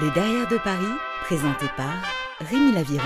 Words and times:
Les 0.00 0.10
Derrière 0.12 0.48
de 0.48 0.56
Paris, 0.56 0.94
présenté 1.24 1.66
par 1.76 1.92
Rémi 2.40 2.72
Laviron. 2.72 3.04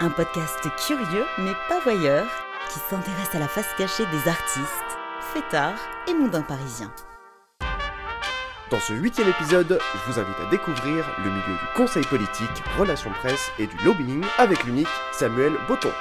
Un 0.00 0.08
podcast 0.08 0.58
curieux 0.86 1.26
mais 1.36 1.52
pas 1.68 1.80
voyeur 1.80 2.26
qui 2.72 2.78
s'intéresse 2.78 3.34
à 3.34 3.38
la 3.38 3.48
face 3.48 3.68
cachée 3.76 4.06
des 4.06 4.28
artistes, 4.28 4.98
fêtards 5.34 5.78
et 6.08 6.14
mondains 6.14 6.42
parisiens. 6.42 6.90
Dans 8.70 8.80
ce 8.80 8.94
huitième 8.94 9.28
épisode, 9.28 9.78
je 9.94 10.10
vous 10.12 10.18
invite 10.18 10.40
à 10.46 10.50
découvrir 10.50 11.04
le 11.18 11.30
milieu 11.30 11.42
du 11.42 11.74
conseil 11.76 12.04
politique, 12.04 12.62
relations 12.78 13.10
presse 13.10 13.50
et 13.58 13.66
du 13.66 13.76
lobbying 13.84 14.24
avec 14.38 14.64
l'unique 14.64 14.88
Samuel 15.12 15.52
Botton. 15.66 15.92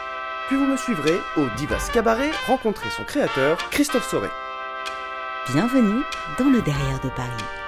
Puis 0.47 0.55
vous 0.55 0.65
me 0.65 0.77
suivrez 0.77 1.19
au 1.35 1.47
Divas 1.57 1.89
Cabaret 1.91 2.31
rencontrer 2.45 2.89
son 2.91 3.03
créateur, 3.03 3.57
Christophe 3.71 4.09
Sauret. 4.09 4.31
Bienvenue 5.51 6.03
dans 6.39 6.49
le 6.49 6.61
Derrière 6.61 7.01
de 7.01 7.09
Paris. 7.09 7.66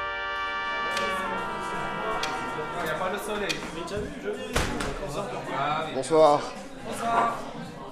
Bonsoir. 5.95 6.41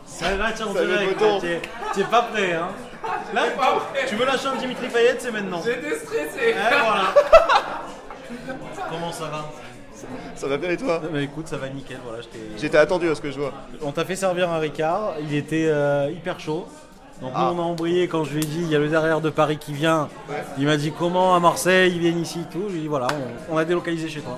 Ça 0.05 0.35
va, 0.35 0.51
tiens, 0.51 0.65
on 0.69 0.73
t'es- 0.73 2.03
pas 2.09 2.21
prêt, 2.23 2.53
hein 2.53 2.69
Là, 3.33 3.43
tu 4.07 4.15
veux 4.15 4.25
lâcher 4.25 4.47
un 4.47 4.55
Dimitri 4.55 4.87
Payet, 4.87 5.15
c'est 5.19 5.31
maintenant. 5.31 5.61
J'étais 5.63 5.95
stressé. 5.97 6.39
Eh, 6.49 6.53
voilà. 6.53 7.13
Comment 8.89 9.11
ça 9.11 9.25
va? 9.25 9.45
Ça 10.35 10.47
va 10.47 10.57
bien 10.57 10.69
et 10.71 10.77
toi? 10.77 11.01
Bah 11.11 11.21
écoute, 11.21 11.47
ça 11.47 11.57
va 11.57 11.69
nickel, 11.69 11.97
voilà, 12.05 12.23
J'étais 12.57 12.77
attendu 12.77 13.09
à 13.09 13.15
ce 13.15 13.21
que 13.21 13.31
je 13.31 13.39
vois. 13.39 13.51
On 13.81 13.91
t'a 13.91 14.05
fait 14.05 14.15
servir 14.15 14.49
un 14.51 14.59
Ricard, 14.59 15.13
il 15.21 15.33
était 15.35 15.65
euh, 15.67 16.11
hyper 16.11 16.39
chaud. 16.39 16.67
Donc 17.21 17.31
Ah. 17.33 17.49
nous 17.51 17.59
on 17.59 17.63
a 17.63 17.65
embrayé 17.65 18.07
quand 18.07 18.23
je 18.23 18.33
lui 18.35 18.43
ai 18.43 18.45
dit 18.45 18.59
il 18.61 18.69
y 18.69 18.75
a 18.75 18.79
le 18.79 18.89
derrière 18.89 19.21
de 19.21 19.31
Paris 19.31 19.57
qui 19.57 19.73
vient. 19.73 20.07
Il 20.59 20.65
m'a 20.65 20.77
dit 20.77 20.91
comment 20.91 21.35
à 21.35 21.39
Marseille, 21.39 21.91
ils 21.95 21.99
viennent 21.99 22.19
ici 22.21 22.41
tout. 22.51 22.65
Je 22.67 22.73
lui 22.73 22.79
ai 22.79 22.81
dit 22.83 22.87
voilà, 22.87 23.07
on, 23.49 23.55
on 23.55 23.57
a 23.57 23.65
délocalisé 23.65 24.07
chez 24.07 24.21
toi. 24.21 24.37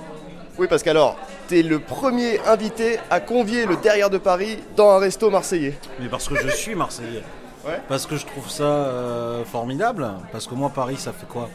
Oui, 0.60 0.66
parce 0.68 0.82
qu'alors, 0.82 1.16
t'es 1.48 1.62
le 1.62 1.78
premier 1.78 2.38
invité 2.40 2.98
à 3.08 3.18
convier 3.18 3.64
le 3.64 3.78
derrière 3.78 4.10
de 4.10 4.18
Paris 4.18 4.58
dans 4.76 4.90
un 4.90 4.98
resto 4.98 5.30
marseillais. 5.30 5.72
Mais 5.98 6.08
parce 6.08 6.28
que 6.28 6.36
je 6.36 6.48
suis 6.48 6.74
Marseillais. 6.74 7.22
Ouais. 7.62 7.78
Parce 7.88 8.06
que 8.06 8.16
je 8.16 8.24
trouve 8.24 8.48
ça 8.48 8.64
euh, 8.64 9.44
formidable. 9.44 10.08
Parce 10.32 10.46
que 10.46 10.54
moi, 10.54 10.70
Paris, 10.74 10.96
ça 10.96 11.12
fait 11.12 11.26
quoi? 11.26 11.50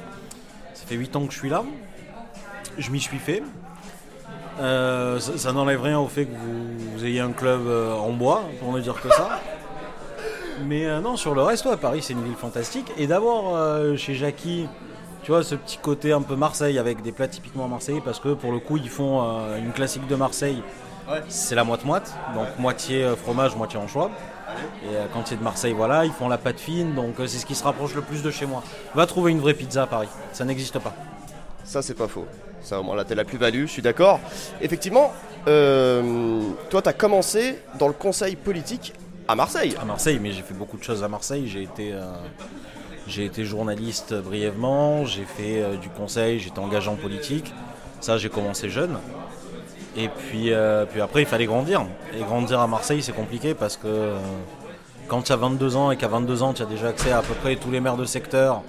Ça 0.75 0.85
fait 0.85 0.93
8 0.93 1.15
ans 1.15 1.25
que 1.25 1.33
je 1.33 1.39
suis 1.39 1.49
là. 1.49 1.63
Je 2.77 2.91
m'y 2.91 2.99
suis 2.99 3.17
fait. 3.17 3.41
Euh, 4.59 5.19
ça 5.19 5.35
ça 5.39 5.51
n'enlève 5.51 5.81
rien 5.81 5.97
au 5.97 6.07
fait 6.07 6.25
que 6.25 6.35
vous, 6.35 6.93
vous 6.93 7.05
ayez 7.05 7.21
un 7.21 7.31
club 7.31 7.61
euh, 7.65 7.91
en 7.91 8.11
bois, 8.11 8.43
pour 8.59 8.71
ne 8.71 8.81
dire 8.81 9.01
que 9.01 9.09
ça. 9.09 9.39
Mais 10.67 10.85
non, 11.01 11.17
sur 11.17 11.33
le 11.33 11.41
reste, 11.41 11.65
ouais, 11.65 11.75
Paris, 11.75 12.03
c'est 12.03 12.13
une 12.13 12.23
ville 12.23 12.35
fantastique. 12.35 12.91
Et 12.99 13.07
d'avoir 13.07 13.55
euh, 13.55 13.95
chez 13.95 14.13
Jackie, 14.13 14.67
tu 15.25 15.31
vois, 15.31 15.43
ce 15.43 15.55
petit 15.55 15.79
côté 15.79 16.11
un 16.11 16.21
peu 16.21 16.35
Marseille 16.35 16.77
avec 16.77 17.01
des 17.01 17.11
plats 17.11 17.27
typiquement 17.27 17.67
marseillais, 17.67 18.01
parce 18.05 18.19
que 18.19 18.35
pour 18.35 18.51
le 18.51 18.59
coup, 18.59 18.77
ils 18.77 18.89
font 18.89 19.23
euh, 19.23 19.57
une 19.57 19.71
classique 19.71 20.05
de 20.05 20.15
Marseille. 20.15 20.61
C'est 21.27 21.55
la 21.55 21.63
moite-moite, 21.63 22.13
donc 22.35 22.47
moitié 22.59 23.03
euh, 23.03 23.15
fromage, 23.15 23.55
moitié 23.55 23.79
anchois. 23.79 24.11
Et 24.83 24.95
euh, 24.95 25.07
quand 25.11 25.25
c'est 25.25 25.37
de 25.37 25.43
Marseille, 25.43 25.73
voilà, 25.73 26.05
ils 26.05 26.11
font 26.11 26.29
la 26.29 26.37
pâte 26.37 26.59
fine, 26.59 26.93
donc 26.93 27.19
euh, 27.19 27.25
c'est 27.25 27.39
ce 27.39 27.45
qui 27.47 27.55
se 27.55 27.63
rapproche 27.63 27.95
le 27.95 28.01
plus 28.03 28.21
de 28.21 28.29
chez 28.29 28.45
moi. 28.45 28.61
Va 28.93 29.07
trouver 29.07 29.31
une 29.31 29.39
vraie 29.39 29.55
pizza 29.55 29.83
à 29.83 29.87
Paris, 29.87 30.09
ça 30.31 30.45
n'existe 30.45 30.77
pas. 30.77 30.93
Ça, 31.63 31.81
c'est 31.81 31.95
pas 31.95 32.07
faux. 32.07 32.27
Ça, 32.61 32.79
au 32.79 32.83
moins, 32.83 32.95
là, 32.95 33.03
t'es 33.03 33.15
la 33.15 33.25
plus-value, 33.25 33.61
je 33.61 33.71
suis 33.71 33.81
d'accord. 33.81 34.19
Effectivement, 34.61 35.11
toi, 35.45 36.81
t'as 36.83 36.93
commencé 36.93 37.59
dans 37.79 37.87
le 37.87 37.93
conseil 37.93 38.35
politique 38.35 38.93
à 39.27 39.35
Marseille. 39.35 39.75
À 39.81 39.85
Marseille, 39.85 40.19
mais 40.21 40.31
j'ai 40.31 40.43
fait 40.43 40.53
beaucoup 40.53 40.77
de 40.77 40.83
choses 40.83 41.03
à 41.03 41.07
Marseille. 41.07 41.47
J'ai 41.47 41.63
été, 41.63 41.95
j'ai 43.07 43.25
été 43.25 43.45
journaliste 43.45 44.13
brièvement, 44.13 45.05
j'ai 45.05 45.23
fait 45.25 45.61
euh, 45.61 45.75
du 45.77 45.89
conseil, 45.89 46.39
j'étais 46.39 46.59
engagé 46.59 46.89
en 46.89 46.95
politique. 46.95 47.53
Ça, 48.01 48.17
j'ai 48.17 48.29
commencé 48.29 48.69
jeune. 48.69 48.97
Et 49.97 50.09
puis, 50.09 50.51
euh, 50.51 50.85
puis 50.85 51.01
après, 51.01 51.21
il 51.21 51.25
fallait 51.25 51.45
grandir. 51.45 51.85
Et 52.17 52.21
grandir 52.23 52.59
à 52.59 52.67
Marseille, 52.67 53.01
c'est 53.01 53.13
compliqué 53.15 53.53
parce 53.53 53.77
que 53.77 53.87
euh, 53.87 54.17
quand 55.07 55.21
tu 55.23 55.31
as 55.31 55.35
22 55.37 55.75
ans 55.75 55.91
et 55.91 55.97
qu'à 55.97 56.07
22 56.07 56.43
ans, 56.43 56.53
tu 56.53 56.61
as 56.61 56.65
déjà 56.65 56.87
accès 56.89 57.11
à 57.11 57.19
à 57.19 57.21
peu 57.21 57.33
près 57.35 57.55
tous 57.55 57.71
les 57.71 57.79
maires 57.79 57.97
de 57.97 58.05
secteur, 58.05 58.61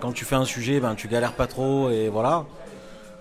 quand 0.00 0.12
tu 0.12 0.24
fais 0.24 0.36
un 0.36 0.44
sujet, 0.44 0.78
ben, 0.80 0.94
tu 0.94 1.08
galères 1.08 1.32
pas 1.32 1.46
trop 1.48 1.90
et 1.90 2.08
voilà. 2.08 2.44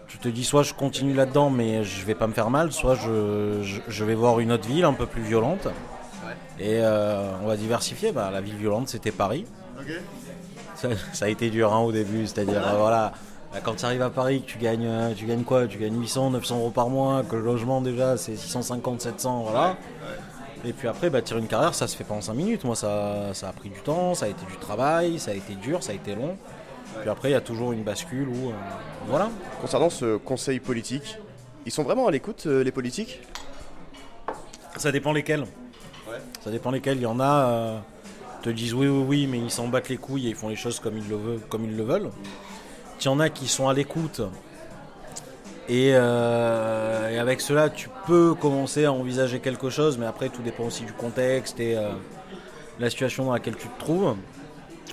Tu 0.08 0.20
te 0.20 0.28
dis 0.28 0.44
soit 0.44 0.62
je 0.62 0.76
continue 0.76 1.14
là-dedans 1.16 1.50
mais 1.50 1.84
je 1.84 2.06
vais 2.06 2.14
pas 2.14 2.28
me 2.28 2.34
faire 2.34 2.52
mal, 2.52 2.72
soit 2.72 2.94
je, 2.94 3.64
je- 3.64 3.82
je 3.88 4.04
vais 4.06 4.14
voir 4.14 4.40
une 4.40 4.52
autre 4.52 4.68
ville 4.68 4.86
un 4.86 4.94
peu 4.94 5.08
plus 5.08 5.24
violente. 5.24 5.68
Et 6.60 6.80
on 7.44 7.48
va 7.48 7.58
diversifier. 7.58 8.12
Bah, 8.12 8.30
la 8.32 8.42
ville 8.42 8.56
violente, 8.56 8.90
c'était 8.90 9.12
Paris. 9.12 9.46
Ça, 10.76 10.90
ça 11.14 11.26
a 11.26 11.28
été 11.30 11.50
dur 11.50 11.74
hein, 11.74 11.80
au 11.80 11.92
début, 11.92 12.26
c'est-à-dire 12.28 12.66
euh, 12.66 12.78
voilà, 12.78 13.14
là, 13.54 13.60
quand 13.64 13.76
tu 13.76 13.86
arrives 13.86 14.02
à 14.02 14.10
Paris, 14.10 14.42
que 14.42 14.52
tu 14.52 14.58
gagnes, 14.58 14.88
euh, 14.88 15.14
tu 15.16 15.26
gagnes 15.26 15.44
quoi? 15.44 15.68
Tu 15.68 15.78
gagnes 15.78 16.00
800, 16.00 16.32
900 16.32 16.58
euros 16.58 16.72
par 16.72 16.90
mois, 16.90 17.24
que 17.24 17.36
le 17.36 17.44
logement 17.44 17.82
déjà 17.82 18.18
c'est 18.18 18.36
650, 18.36 19.02
700, 19.02 19.44
voilà. 19.44 19.78
Et 20.66 20.72
puis 20.72 20.88
après, 20.88 21.10
bâtir 21.10 21.38
une 21.38 21.48
carrière, 21.48 21.76
ça 21.76 21.88
se 21.88 21.96
fait 21.96 22.06
pas 22.06 22.14
en 22.14 22.22
5 22.22 22.34
minutes. 22.34 22.64
Moi, 22.64 22.76
ça, 22.76 23.34
ça 23.34 23.50
a 23.50 23.52
pris 23.52 23.70
du 23.70 23.82
temps, 23.82 24.16
ça 24.16 24.26
a 24.26 24.30
été 24.30 24.46
du 24.46 24.56
travail, 24.58 25.20
ça 25.20 25.32
a 25.32 25.34
été 25.34 25.56
dur, 25.56 25.84
ça 25.84 25.92
a 25.92 25.96
été 25.96 26.16
long. 26.16 26.38
Puis 27.02 27.10
après, 27.10 27.30
il 27.30 27.32
y 27.34 27.36
a 27.36 27.42
toujours 27.42 27.74
une 27.74 27.84
bascule 27.84 28.30
où, 28.30 28.50
euh, 28.50 28.54
voilà. 29.08 29.30
Concernant 29.60 29.90
ce 29.90 30.16
conseil 30.18 30.60
politique, 30.60 31.18
ils 31.66 31.72
sont 31.72 31.84
vraiment 31.84 32.08
à 32.08 32.12
l'écoute, 32.12 32.44
euh, 32.46 32.64
les 32.64 32.72
politiques? 32.72 33.20
Ça 34.78 34.92
dépend 34.92 35.12
lesquels. 35.12 35.46
Ça 36.42 36.50
dépend 36.50 36.72
lesquels. 36.72 36.98
Il 36.98 37.04
y 37.04 37.08
en 37.08 37.20
a 37.20 37.50
euh, 37.50 37.78
te 38.44 38.50
disent 38.50 38.74
oui, 38.74 38.88
oui, 38.88 39.06
oui, 39.08 39.28
mais 39.28 39.40
ils 39.40 39.50
s'en 39.50 39.68
battent 39.68 39.90
les 39.90 39.98
couilles 39.98 40.28
et 40.28 40.30
ils 40.30 40.36
font 40.36 40.50
les 40.50 40.56
choses 40.56 40.80
comme 40.80 40.98
ils 40.98 41.08
le 41.08 41.16
veulent. 41.16 41.42
Comme 41.50 41.64
ils 41.64 41.76
le 41.76 41.84
veulent. 41.84 42.10
Il 43.00 43.06
y 43.06 43.08
en 43.08 43.20
a 43.20 43.30
qui 43.30 43.48
sont 43.48 43.68
à 43.68 43.74
l'écoute. 43.74 44.22
Et, 45.70 45.92
euh, 45.94 47.10
et 47.10 47.18
avec 47.18 47.40
cela, 47.40 47.70
tu 47.70 47.90
peux 48.06 48.34
commencer 48.34 48.84
à 48.84 48.92
envisager 48.92 49.40
quelque 49.40 49.70
chose, 49.70 49.98
mais 49.98 50.06
après, 50.06 50.28
tout 50.28 50.42
dépend 50.42 50.66
aussi 50.66 50.84
du 50.84 50.92
contexte 50.92 51.60
et 51.62 51.78
euh, 51.78 51.92
la 52.80 52.90
situation 52.90 53.26
dans 53.26 53.34
laquelle 53.34 53.56
tu 53.56 53.68
te 53.68 53.80
trouves. 53.80 54.16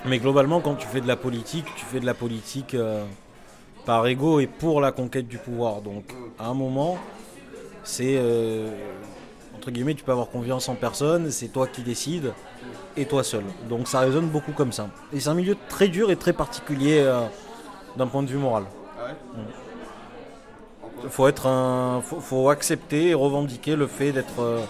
Mais 0.05 0.17
globalement, 0.17 0.61
quand 0.61 0.75
tu 0.75 0.87
fais 0.87 1.01
de 1.01 1.07
la 1.07 1.17
politique, 1.17 1.65
tu 1.75 1.85
fais 1.85 1.99
de 1.99 2.05
la 2.05 2.13
politique 2.13 2.73
euh, 2.73 3.03
par 3.85 4.07
ego 4.07 4.39
et 4.39 4.47
pour 4.47 4.79
la 4.79 4.93
conquête 4.93 5.27
du 5.27 5.37
pouvoir. 5.37 5.81
Donc, 5.81 6.05
à 6.39 6.47
un 6.47 6.53
moment, 6.53 6.97
c'est 7.83 8.17
entre 9.55 9.71
guillemets, 9.71 9.93
tu 9.93 10.03
peux 10.03 10.11
avoir 10.11 10.29
confiance 10.29 10.69
en 10.69 10.75
personne, 10.75 11.29
c'est 11.31 11.49
toi 11.49 11.67
qui 11.67 11.81
décides 11.81 12.33
et 12.97 13.05
toi 13.05 13.23
seul. 13.23 13.43
Donc 13.69 13.87
ça 13.87 13.99
résonne 13.99 14.27
beaucoup 14.27 14.51
comme 14.51 14.71
ça. 14.71 14.89
Et 15.13 15.19
c'est 15.19 15.29
un 15.29 15.33
milieu 15.33 15.55
très 15.69 15.87
dur 15.87 16.11
et 16.11 16.15
très 16.15 16.33
particulier 16.33 16.99
euh, 16.99 17.21
d'un 17.95 18.07
point 18.07 18.23
de 18.23 18.27
vue 18.27 18.37
moral. 18.37 18.63
Il 21.03 21.09
faut 21.09 21.27
être 21.27 21.47
un, 21.47 22.01
faut, 22.01 22.19
faut 22.19 22.49
accepter 22.49 23.09
et 23.09 23.13
revendiquer 23.13 23.75
le 23.75 23.87
fait 23.87 24.11
d'être 24.11 24.39
euh, 24.39 24.61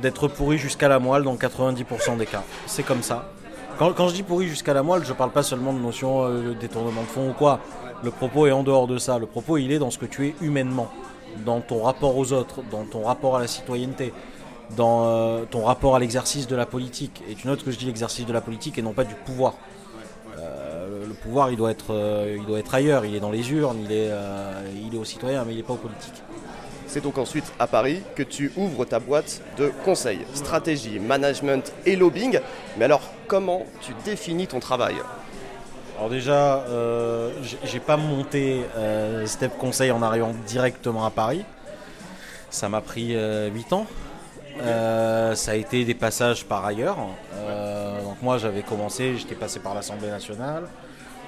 d'être 0.00 0.28
pourri 0.28 0.58
jusqu'à 0.58 0.88
la 0.88 0.98
moelle 0.98 1.22
dans 1.22 1.36
90% 1.36 2.16
des 2.16 2.26
cas. 2.26 2.42
C'est 2.66 2.82
comme 2.82 3.02
ça. 3.02 3.30
Quand, 3.78 3.92
quand 3.92 4.08
je 4.08 4.14
dis 4.14 4.22
pourri 4.22 4.48
jusqu'à 4.48 4.74
la 4.74 4.82
moelle, 4.82 5.04
je 5.04 5.12
parle 5.12 5.30
pas 5.30 5.42
seulement 5.42 5.72
de 5.72 5.78
notion 5.78 6.24
euh, 6.24 6.48
de 6.48 6.54
détournement 6.54 7.02
de 7.02 7.06
fond 7.06 7.30
ou 7.30 7.32
quoi. 7.32 7.60
Le 8.02 8.10
propos 8.10 8.46
est 8.46 8.52
en 8.52 8.62
dehors 8.62 8.86
de 8.86 8.98
ça. 8.98 9.18
Le 9.18 9.26
propos, 9.26 9.58
il 9.58 9.70
est 9.70 9.78
dans 9.78 9.90
ce 9.90 9.98
que 9.98 10.06
tu 10.06 10.26
es 10.26 10.34
humainement, 10.40 10.90
dans 11.44 11.60
ton 11.60 11.82
rapport 11.82 12.16
aux 12.16 12.32
autres, 12.32 12.60
dans 12.70 12.84
ton 12.84 13.04
rapport 13.04 13.36
à 13.36 13.40
la 13.40 13.46
citoyenneté, 13.46 14.12
dans 14.76 15.04
euh, 15.06 15.42
ton 15.50 15.64
rapport 15.64 15.96
à 15.96 15.98
l'exercice 15.98 16.46
de 16.46 16.56
la 16.56 16.66
politique. 16.66 17.22
Et 17.28 17.34
tu 17.34 17.46
notes 17.46 17.64
que 17.64 17.70
je 17.70 17.78
dis 17.78 17.86
l'exercice 17.86 18.26
de 18.26 18.32
la 18.32 18.40
politique 18.40 18.78
et 18.78 18.82
non 18.82 18.92
pas 18.92 19.04
du 19.04 19.14
pouvoir. 19.14 19.54
Euh, 20.38 21.06
le- 21.06 21.14
pouvoir, 21.14 21.50
il 21.50 21.56
doit, 21.56 21.70
être, 21.70 21.92
euh, 21.94 22.36
il 22.38 22.44
doit 22.46 22.58
être 22.58 22.74
ailleurs. 22.74 23.04
Il 23.04 23.14
est 23.14 23.20
dans 23.20 23.30
les 23.30 23.52
urnes, 23.52 23.78
il 23.84 23.92
est, 23.92 24.10
il 24.86 24.94
est 24.94 24.98
aux 24.98 25.04
citoyens, 25.04 25.44
mais 25.46 25.52
il 25.52 25.56
n'est 25.58 25.62
pas 25.62 25.74
aux 25.74 25.76
politiques. 25.76 26.22
C'est 26.88 27.02
donc 27.02 27.16
ensuite 27.16 27.50
à 27.58 27.66
Paris 27.66 28.02
que 28.16 28.22
tu 28.22 28.52
ouvres 28.56 28.84
ta 28.84 28.98
boîte 28.98 29.40
de 29.56 29.70
conseil, 29.84 30.18
stratégie, 30.34 30.98
management 30.98 31.72
et 31.86 31.96
lobbying. 31.96 32.38
Mais 32.76 32.84
alors, 32.86 33.02
comment 33.28 33.64
tu 33.80 33.92
définis 34.04 34.46
ton 34.46 34.58
travail? 34.60 34.96
Alors 36.02 36.10
déjà, 36.10 36.64
euh, 36.68 37.30
j'ai- 37.62 37.78
pas 37.78 37.96
monté 37.96 38.62
euh, 38.76 39.24
Step 39.24 39.56
Conseil 39.56 39.92
en 39.92 40.02
arrivant 40.02 40.32
directement 40.48 41.06
à 41.06 41.10
Paris. 41.10 41.44
Ça 42.50 42.68
m'a 42.68 42.80
pris 42.80 43.14
8 43.54 43.72
ans. 43.72 43.86
Euh, 44.62 45.36
ça 45.36 45.52
a 45.52 45.54
été 45.54 45.84
des 45.84 45.94
passages 45.94 46.44
par 46.44 46.64
ailleurs. 46.64 46.96
Euh, 47.36 48.02
donc 48.02 48.20
moi 48.20 48.36
j'avais 48.36 48.62
commencé, 48.62 49.16
j'étais 49.16 49.36
passé 49.36 49.60
par 49.60 49.76
l'Assemblée 49.76 50.08
nationale. 50.10 50.64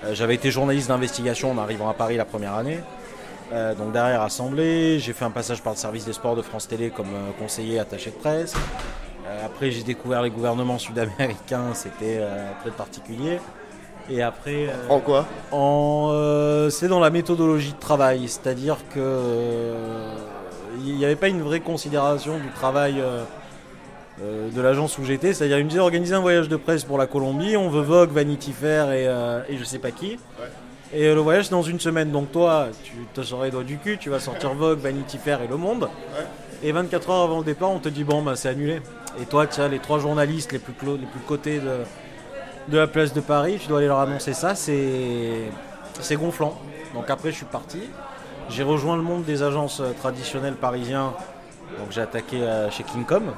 Euh, 0.02 0.12
j'avais 0.12 0.34
été 0.34 0.50
journaliste 0.50 0.88
d'investigation 0.88 1.52
en 1.52 1.58
arrivant 1.58 1.88
à 1.88 1.94
Paris 1.94 2.16
la 2.16 2.24
première 2.24 2.54
année. 2.54 2.80
Euh, 3.52 3.76
donc 3.76 3.92
derrière 3.92 4.22
Assemblée, 4.22 4.98
j'ai 4.98 5.12
fait 5.12 5.24
un 5.24 5.30
passage 5.30 5.62
par 5.62 5.74
le 5.74 5.78
service 5.78 6.04
des 6.04 6.14
sports 6.14 6.34
de 6.34 6.42
France 6.42 6.66
Télé 6.66 6.90
comme 6.90 7.14
euh, 7.14 7.30
conseiller 7.38 7.78
attaché 7.78 8.10
de 8.10 8.16
presse. 8.16 8.54
Euh, 9.28 9.46
après 9.46 9.70
j'ai 9.70 9.84
découvert 9.84 10.20
les 10.22 10.30
gouvernements 10.30 10.78
sud-américains, 10.80 11.74
c'était 11.74 12.18
euh, 12.18 12.50
très 12.62 12.72
particulier. 12.72 13.38
Et 14.10 14.22
après, 14.22 14.66
euh, 14.68 14.88
En 14.90 15.00
quoi 15.00 15.26
en, 15.50 16.10
euh, 16.12 16.68
c'est 16.68 16.88
dans 16.88 17.00
la 17.00 17.10
méthodologie 17.10 17.72
de 17.72 17.78
travail, 17.78 18.28
c'est-à-dire 18.28 18.76
que 18.94 19.00
euh, 19.00 19.74
il 20.84 20.96
n'y 20.96 21.04
avait 21.04 21.16
pas 21.16 21.28
une 21.28 21.40
vraie 21.40 21.60
considération 21.60 22.38
du 22.38 22.50
travail 22.50 22.96
euh, 23.00 24.50
de 24.50 24.60
l'agence 24.60 24.98
où 24.98 25.04
j'étais, 25.04 25.32
c'est-à-dire 25.32 25.58
il 25.58 25.64
me 25.64 25.70
disait 25.70 25.80
organiser 25.80 26.14
un 26.14 26.20
voyage 26.20 26.48
de 26.48 26.56
presse 26.56 26.84
pour 26.84 26.98
la 26.98 27.06
Colombie, 27.06 27.56
on 27.56 27.70
veut 27.70 27.80
Vogue, 27.82 28.10
Vanity 28.10 28.52
Fair 28.52 28.92
et, 28.92 29.06
euh, 29.08 29.40
et 29.48 29.56
je 29.56 29.64
sais 29.64 29.78
pas 29.78 29.90
qui. 29.90 30.18
Et 30.92 31.12
le 31.12 31.20
voyage, 31.20 31.46
c'est 31.46 31.50
dans 31.50 31.62
une 31.62 31.80
semaine. 31.80 32.12
Donc 32.12 32.30
toi, 32.30 32.68
tu 32.84 32.92
te 33.12 33.22
sors 33.22 33.42
les 33.42 33.50
doigts 33.50 33.64
du 33.64 33.78
cul, 33.78 33.98
tu 33.98 34.10
vas 34.10 34.20
sortir 34.20 34.54
Vogue, 34.54 34.78
Vanity 34.78 35.18
Fair 35.18 35.42
et 35.42 35.48
Le 35.48 35.56
Monde. 35.56 35.88
Et 36.62 36.70
24 36.70 37.10
heures 37.10 37.22
avant 37.24 37.38
le 37.38 37.44
départ, 37.44 37.70
on 37.70 37.80
te 37.80 37.88
dit 37.88 38.04
bon, 38.04 38.22
bah, 38.22 38.36
c'est 38.36 38.48
annulé. 38.48 38.80
Et 39.20 39.24
toi, 39.24 39.46
tu 39.46 39.60
as 39.60 39.66
les 39.66 39.80
trois 39.80 39.98
journalistes 39.98 40.52
les 40.52 40.60
plus, 40.60 40.74
les 40.86 41.06
plus 41.06 41.20
cotés 41.26 41.58
de, 41.58 41.80
de 42.68 42.78
la 42.78 42.86
place 42.86 43.12
de 43.12 43.20
Paris, 43.20 43.58
tu 43.60 43.68
dois 43.68 43.78
aller 43.78 43.86
leur 43.86 44.00
annoncer 44.00 44.32
ça, 44.32 44.54
c'est 44.54 46.16
gonflant. 46.16 46.58
Donc 46.94 47.10
après, 47.10 47.30
je 47.30 47.36
suis 47.36 47.46
parti. 47.46 47.80
J'ai 48.50 48.62
rejoint 48.62 48.96
le 48.96 49.02
monde 49.02 49.24
des 49.24 49.42
agences 49.42 49.80
euh, 49.80 49.92
traditionnelles 49.92 50.54
parisiens. 50.54 51.14
Donc 51.78 51.90
j'ai 51.90 52.02
attaqué 52.02 52.36
euh, 52.42 52.70
chez 52.70 52.84
Kingcom, 52.84 53.32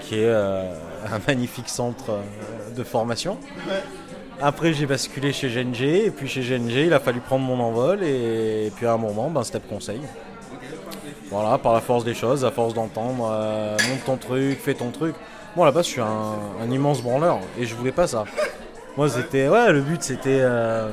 qui 0.00 0.16
est 0.16 0.26
euh, 0.26 0.72
un 1.10 1.20
magnifique 1.26 1.68
centre 1.68 2.18
de 2.76 2.82
formation. 2.82 3.38
Après, 4.42 4.72
j'ai 4.72 4.86
basculé 4.86 5.32
chez 5.32 5.48
GNG, 5.48 5.82
et 5.82 6.10
puis 6.10 6.28
chez 6.28 6.42
GNG, 6.42 6.86
il 6.86 6.92
a 6.92 6.98
fallu 6.98 7.20
prendre 7.20 7.44
mon 7.44 7.60
envol, 7.60 8.02
et, 8.02 8.72
puis 8.74 8.86
à 8.86 8.94
un 8.94 8.98
moment, 8.98 9.30
ben, 9.30 9.44
step 9.44 9.66
conseil. 9.68 10.00
Voilà, 11.30 11.56
par 11.56 11.72
la 11.72 11.80
force 11.80 12.04
des 12.04 12.14
choses, 12.14 12.44
à 12.44 12.50
force 12.50 12.74
d'entendre, 12.74 13.30
monte 13.88 14.04
ton 14.04 14.16
truc, 14.16 14.58
fais 14.60 14.74
ton 14.74 14.90
truc. 14.90 15.14
Moi, 15.56 15.70
base, 15.70 15.86
je 15.86 15.90
suis 15.90 16.00
un, 16.00 16.68
immense 16.68 17.00
branleur, 17.00 17.38
et 17.58 17.64
je 17.64 17.76
voulais 17.76 17.92
pas 17.92 18.08
ça. 18.08 18.24
Moi, 18.96 19.08
c'était, 19.08 19.48
ouais, 19.48 19.72
le 19.72 19.82
but, 19.82 20.02
c'était 20.02 20.40
euh, 20.40 20.90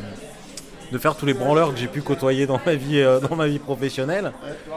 de 0.92 0.98
faire 1.00 1.16
tous 1.16 1.26
les 1.26 1.34
branleurs 1.34 1.74
que 1.74 1.80
j'ai 1.80 1.88
pu 1.88 2.04
côtoyer 2.04 2.46
dans 2.46 2.60
ma 2.64 2.76
vie, 2.76 3.00
euh, 3.00 3.20
dans 3.20 3.36
ma 3.36 3.48
vie 3.48 3.58
professionnelle. 3.58 4.34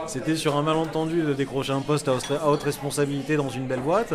C'était 0.07 0.35
sur 0.35 0.55
un 0.55 0.63
malentendu 0.63 1.21
de 1.21 1.33
décrocher 1.33 1.73
un 1.73 1.81
poste 1.81 2.07
à 2.07 2.47
haute, 2.47 2.63
responsabilité 2.63 3.37
dans 3.37 3.49
une 3.49 3.67
belle 3.67 3.81
boîte. 3.81 4.13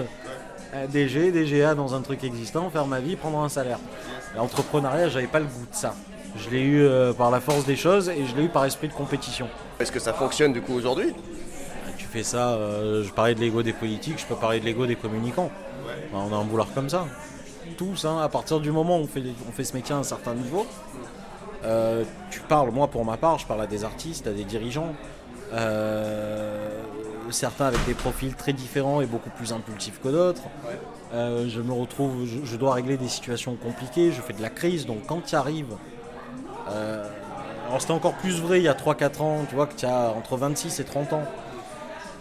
Euh, 0.75 0.87
DG, 0.89 1.31
DGA 1.31 1.77
dans 1.77 1.95
un 1.95 2.01
truc 2.01 2.25
existant, 2.25 2.69
faire 2.71 2.87
ma 2.87 2.99
vie, 2.99 3.15
prendre 3.15 3.39
un 3.39 3.49
salaire. 3.49 3.79
L'entrepreneuriat, 4.37 5.09
j'avais 5.09 5.29
pas 5.29 5.39
le 5.39 5.47
goût 5.47 5.67
de 5.71 5.77
ça. 5.77 5.95
Je 6.37 6.51
l'ai 6.51 6.63
eu 6.63 6.89
par 7.19 7.33
la 7.33 7.41
force 7.41 7.65
des 7.65 7.75
choses 7.75 8.09
et 8.09 8.25
je 8.25 8.37
l'ai 8.37 8.45
eu 8.45 8.49
par 8.49 8.65
esprit 8.65 8.87
de 8.87 8.93
compétition. 8.93 9.49
Est-ce 9.81 9.91
que 9.91 9.99
ça 9.99 10.13
fonctionne 10.13 10.53
du 10.53 10.63
coup 10.63 10.75
aujourd'hui? 10.75 11.13
Fais 12.11 12.23
ça, 12.25 12.51
euh, 12.51 13.05
je 13.05 13.13
parlais 13.13 13.35
de 13.35 13.41
l'ego 13.41 13.63
des 13.63 13.73
politiques, 13.73 14.19
je 14.19 14.27
peux 14.27 14.35
parler 14.35 14.61
de 14.61 14.65
l'ego 14.65 14.87
des 14.87 14.97
communicants. 14.97 15.51
On 16.13 16.33
a 16.33 16.37
un 16.37 16.45
boulard 16.45 16.73
comme 16.75 16.89
ça. 16.89 17.07
Tous, 17.77 18.05
hein, 18.05 18.19
à 18.21 18.29
partir 18.29 18.61
du 18.61 18.73
moment 18.73 18.99
où 18.99 19.03
on 19.03 19.07
fait, 19.07 19.23
on 19.49 19.53
fait 19.53 19.65
ce 19.65 19.75
métier 19.75 19.95
à 19.95 19.99
un 19.99 20.03
certain 20.03 20.35
niveau, 20.35 20.67
euh, 21.65 22.05
tu 22.31 22.41
parles, 22.41 22.71
moi 22.71 22.89
pour 22.89 23.05
ma 23.05 23.17
part, 23.17 23.39
je 23.39 23.47
parle 23.47 23.63
à 23.63 23.67
des 23.67 23.85
artistes, 23.85 24.27
à 24.27 24.33
des 24.33 24.45
dirigeants, 24.45 24.95
euh, 25.53 26.69
certains 27.31 27.67
avec 27.67 27.85
des 27.87 27.95
profils 27.95 28.35
très 28.35 28.53
différents 28.53 29.01
et 29.01 29.07
beaucoup 29.07 29.31
plus 29.31 29.53
impulsifs 29.53 30.01
que 30.03 30.09
d'autres. 30.09 30.43
Je 31.13 31.61
me 31.61 31.73
retrouve, 31.73 32.27
je, 32.27 32.39
je 32.45 32.57
dois 32.57 32.75
régler 32.75 32.97
des 32.97 33.09
situations 33.09 33.55
compliquées, 33.55 34.11
je 34.11 34.21
fais 34.21 34.33
de 34.33 34.43
la 34.43 34.51
crise, 34.51 34.85
donc 34.85 35.07
quand 35.07 35.21
tu 35.25 35.37
arrives, 35.37 35.77
alors 36.67 37.81
c'était 37.81 37.93
encore 37.93 38.15
plus 38.15 38.41
vrai 38.41 38.59
il 38.59 38.65
y 38.65 38.69
a 38.69 38.75
3-4 38.75 39.23
ans, 39.23 39.39
tu 39.49 39.55
vois 39.55 39.67
que 39.67 39.77
tu 39.77 39.87
as 39.87 40.13
entre 40.17 40.37
26 40.37 40.81
et 40.81 40.85
30 40.85 41.13
ans, 41.13 41.23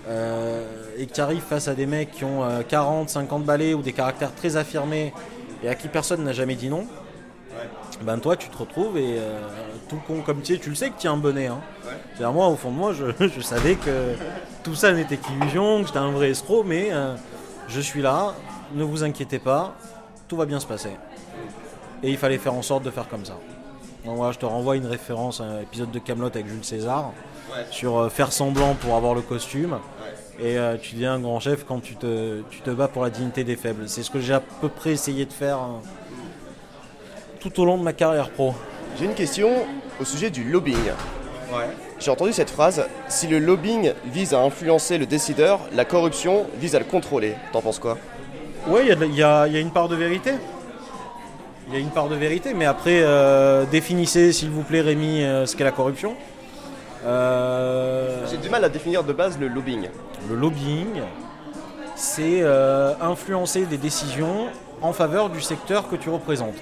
et 0.09 1.05
que 1.05 1.13
tu 1.13 1.21
arrives 1.21 1.41
face 1.41 1.67
à 1.67 1.75
des 1.75 1.85
mecs 1.85 2.11
qui 2.11 2.25
ont 2.25 2.43
euh, 2.43 2.61
40, 2.67 3.09
50 3.09 3.43
balais 3.43 3.73
ou 3.73 3.81
des 3.81 3.93
caractères 3.93 4.33
très 4.35 4.57
affirmés 4.57 5.13
et 5.63 5.69
à 5.69 5.75
qui 5.75 5.87
personne 5.87 6.23
n'a 6.23 6.33
jamais 6.33 6.55
dit 6.55 6.69
non, 6.69 6.85
ben 8.01 8.17
toi 8.19 8.35
tu 8.35 8.49
te 8.49 8.57
retrouves 8.57 8.97
et 8.97 9.17
euh, 9.17 9.39
tout 9.87 9.99
con 10.07 10.21
comme 10.21 10.41
tu 10.41 10.53
es, 10.53 10.57
tu 10.57 10.69
le 10.69 10.75
sais 10.75 10.89
que 10.89 10.99
tu 10.99 11.07
es 11.07 11.09
un 11.09 11.17
bonnet. 11.17 11.47
Hein. 11.47 11.59
C'est-à-dire 12.13 12.33
moi 12.33 12.47
au 12.47 12.55
fond 12.55 12.71
de 12.71 12.75
moi 12.75 12.93
je, 12.93 13.05
je 13.27 13.41
savais 13.41 13.75
que 13.75 14.15
tout 14.63 14.75
ça 14.75 14.91
n'était 14.91 15.17
qu'illusion, 15.17 15.81
que 15.81 15.87
j'étais 15.87 15.99
un 15.99 16.11
vrai 16.11 16.29
escroc, 16.31 16.63
mais 16.65 16.89
euh, 16.91 17.15
je 17.67 17.79
suis 17.79 18.01
là, 18.01 18.33
ne 18.73 18.83
vous 18.83 19.03
inquiétez 19.03 19.39
pas, 19.39 19.75
tout 20.27 20.35
va 20.35 20.45
bien 20.45 20.59
se 20.59 20.67
passer. 20.67 20.91
Et 22.03 22.09
il 22.09 22.17
fallait 22.17 22.37
faire 22.37 22.53
en 22.53 22.61
sorte 22.61 22.83
de 22.83 22.91
faire 22.91 23.07
comme 23.07 23.25
ça. 23.25 23.37
Donc 24.05 24.15
voilà, 24.15 24.31
je 24.31 24.39
te 24.39 24.45
renvoie 24.45 24.77
une 24.77 24.85
référence 24.85 25.41
à 25.41 25.43
un 25.43 25.61
épisode 25.61 25.91
de 25.91 25.99
Camelot 25.99 26.27
avec 26.27 26.47
Jules 26.47 26.63
César 26.63 27.11
sur 27.71 27.97
euh, 27.97 28.09
faire 28.09 28.31
semblant 28.31 28.75
pour 28.75 28.95
avoir 28.95 29.13
le 29.13 29.21
costume. 29.21 29.77
Et 30.41 30.57
euh, 30.57 30.77
tu 30.81 30.95
deviens 30.95 31.15
un 31.15 31.19
grand 31.19 31.39
chef 31.41 31.65
quand 31.65 31.81
tu 31.81 31.95
te, 31.95 32.41
tu 32.49 32.61
te 32.61 32.69
bats 32.69 32.87
pour 32.87 33.03
la 33.03 33.09
dignité 33.09 33.43
des 33.43 33.57
faibles. 33.57 33.89
C'est 33.89 34.03
ce 34.03 34.09
que 34.09 34.21
j'ai 34.21 34.33
à 34.33 34.39
peu 34.39 34.69
près 34.69 34.91
essayé 34.91 35.25
de 35.25 35.33
faire 35.33 35.57
hein, 35.57 35.81
tout 37.41 37.59
au 37.59 37.65
long 37.65 37.77
de 37.77 37.83
ma 37.83 37.93
carrière 37.93 38.29
pro. 38.29 38.53
J'ai 38.97 39.05
une 39.05 39.15
question 39.15 39.49
au 39.99 40.05
sujet 40.05 40.29
du 40.29 40.43
lobbying. 40.45 40.91
J'ai 41.99 42.11
entendu 42.11 42.31
cette 42.31 42.51
phrase 42.51 42.85
si 43.09 43.27
le 43.27 43.39
lobbying 43.39 43.93
vise 44.05 44.33
à 44.33 44.39
influencer 44.39 44.97
le 44.97 45.05
décideur, 45.05 45.59
la 45.73 45.83
corruption 45.83 46.45
vise 46.57 46.75
à 46.75 46.79
le 46.79 46.85
contrôler. 46.85 47.35
T'en 47.51 47.61
penses 47.61 47.79
quoi? 47.79 47.97
Oui, 48.67 48.81
il 48.83 49.15
y 49.15 49.23
a 49.23 49.47
y, 49.47 49.53
y 49.53 49.59
une 49.59 49.71
part 49.71 49.89
de 49.89 49.95
vérité. 49.95 50.31
Il 51.67 51.73
y 51.73 51.77
a 51.77 51.79
une 51.79 51.89
part 51.89 52.07
de 52.07 52.15
vérité, 52.15 52.53
mais 52.53 52.65
après, 52.65 53.01
euh, 53.01 53.65
définissez, 53.65 54.31
s'il 54.31 54.49
vous 54.49 54.63
plaît, 54.63 54.81
Rémi, 54.81 55.23
euh, 55.23 55.45
ce 55.45 55.55
qu'est 55.55 55.63
la 55.63 55.71
corruption. 55.71 56.15
J'ai 57.03 58.37
du 58.37 58.49
mal 58.49 58.63
à 58.63 58.69
définir 58.69 59.03
de 59.03 59.13
base 59.13 59.37
le 59.39 59.47
lobbying. 59.47 59.87
Le 60.27 60.35
lobbying, 60.35 61.01
c'est 61.95 62.41
euh, 62.41 62.93
influencer 63.01 63.65
des 63.65 63.77
décisions 63.77 64.47
en 64.81 64.93
faveur 64.93 65.29
du 65.29 65.41
secteur 65.41 65.89
que 65.89 65.95
tu 65.95 66.09
représentes. 66.09 66.55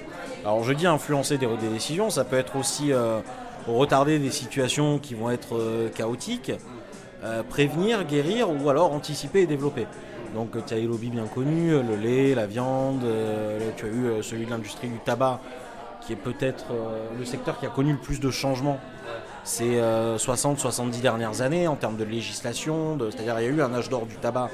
Alors 0.44 0.64
je 0.64 0.72
dis 0.72 0.86
influencer 0.86 1.38
des, 1.38 1.46
décisions, 1.72 2.10
ça 2.10 2.24
peut 2.24 2.36
être 2.36 2.56
aussi 2.56 2.92
euh, 2.92 3.20
retarder 3.66 4.18
des 4.18 4.30
situations 4.30 4.98
qui 4.98 5.14
vont 5.14 5.30
être 5.30 5.56
euh, 5.56 5.88
chaotiques, 5.90 6.52
prévenir, 7.48 8.04
guérir 8.04 8.48
ou 8.48 8.70
alors 8.70 8.92
anticiper 8.92 9.40
et 9.40 9.46
développer. 9.46 9.88
Donc 10.36 10.64
tu 10.66 10.74
as 10.74 10.76
les 10.76 10.86
lobbies 10.86 11.10
bien 11.10 11.26
connus, 11.26 11.70
le 11.70 11.96
lait, 11.96 12.32
la 12.36 12.46
viande, 12.46 13.04
tu 13.76 13.86
as 13.86 13.88
eu 13.88 14.22
celui 14.22 14.46
de 14.46 14.50
l'industrie 14.50 14.86
du 14.86 15.00
tabac, 15.00 15.40
qui 16.00 16.12
est 16.12 16.16
peut-être 16.16 16.66
le 17.18 17.24
secteur 17.24 17.58
qui 17.58 17.66
a 17.66 17.70
connu 17.70 17.90
le 17.90 17.98
plus 17.98 18.20
de 18.20 18.30
changements 18.30 18.78
ces 19.48 19.80
60-70 19.80 21.00
dernières 21.00 21.40
années 21.40 21.66
en 21.66 21.74
termes 21.74 21.96
de 21.96 22.04
législation, 22.04 22.98
c'est-à-dire 23.10 23.40
il 23.40 23.44
y 23.44 23.48
a 23.48 23.50
eu 23.50 23.62
un 23.62 23.72
âge 23.74 23.88
d'or 23.88 24.04
du 24.04 24.16
tabac 24.16 24.50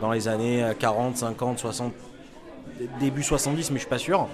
dans 0.00 0.12
les 0.12 0.28
années 0.28 0.62
euh, 0.62 0.74
40, 0.78 1.16
50, 1.16 1.58
60, 1.58 1.92
début 3.00 3.22
70, 3.22 3.70
mais 3.70 3.76
je 3.76 3.80
suis 3.80 3.88
pas 3.88 3.98
sûr. 3.98 4.28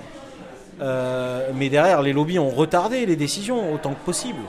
Euh, 0.81 1.51
mais 1.55 1.69
derrière, 1.69 2.03
les 2.03 2.13
lobbies 2.13 2.39
ont 2.39 2.51
retardé 2.51 3.07
les 3.07 3.17
décisions 3.17 3.73
autant 3.73 3.95
que 3.95 4.05
possible. 4.05 4.41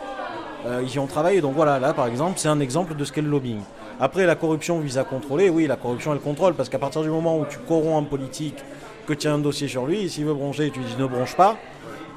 Euh, 0.65 0.81
ils 0.83 0.93
y 0.93 0.99
ont 0.99 1.07
travaillé, 1.07 1.41
donc 1.41 1.53
voilà, 1.53 1.79
là 1.79 1.93
par 1.93 2.07
exemple, 2.07 2.33
c'est 2.37 2.47
un 2.47 2.59
exemple 2.59 2.95
de 2.95 3.05
ce 3.05 3.11
qu'est 3.11 3.21
le 3.21 3.29
lobbying. 3.29 3.61
Après, 3.99 4.25
la 4.25 4.35
corruption 4.35 4.79
vise 4.79 4.97
à 4.97 5.03
contrôler, 5.03 5.49
oui, 5.49 5.67
la 5.67 5.75
corruption 5.75 6.11
elle 6.11 6.19
contrôle, 6.19 6.55
parce 6.55 6.69
qu'à 6.69 6.79
partir 6.79 7.01
du 7.01 7.09
moment 7.09 7.37
où 7.37 7.45
tu 7.45 7.59
corromps 7.59 7.97
un 7.97 8.03
politique, 8.03 8.57
que 9.05 9.13
tu 9.13 9.27
as 9.27 9.33
un 9.33 9.37
dossier 9.37 9.67
sur 9.67 9.85
lui, 9.85 10.09
s'il 10.09 10.25
veut 10.25 10.33
broncher, 10.33 10.71
tu 10.71 10.79
dis 10.79 10.95
ne 10.97 11.05
bronche 11.05 11.35
pas, 11.35 11.55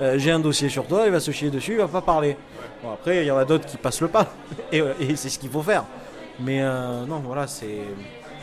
euh, 0.01 0.19
j'ai 0.19 0.31
un 0.31 0.41
dossier 0.41 0.69
sur 0.69 0.87
toi, 0.87 1.05
il 1.07 1.13
va 1.13 1.21
se 1.21 1.31
chier 1.31 1.51
dessus, 1.51 1.73
il 1.73 1.79
va 1.79 1.89
pas 1.89 2.01
parler. 2.01 2.37
Bon, 2.83 2.93
après, 2.93 3.25
il 3.25 3.27
y 3.27 3.31
en 3.31 3.37
a 3.37 3.45
d'autres 3.45 3.67
qui 3.67 3.77
passent 3.77 4.01
le 4.01 4.09
pas, 4.09 4.33
et, 4.73 4.81
euh, 4.81 4.93
et 5.01 5.17
c'est 5.17 5.29
ce 5.29 5.39
qu'il 5.39 5.51
faut 5.51 5.63
faire. 5.63 5.85
Mais 6.41 6.63
euh, 6.63 7.05
non, 7.07 7.19
voilà, 7.19 7.47
c'est. 7.47 7.81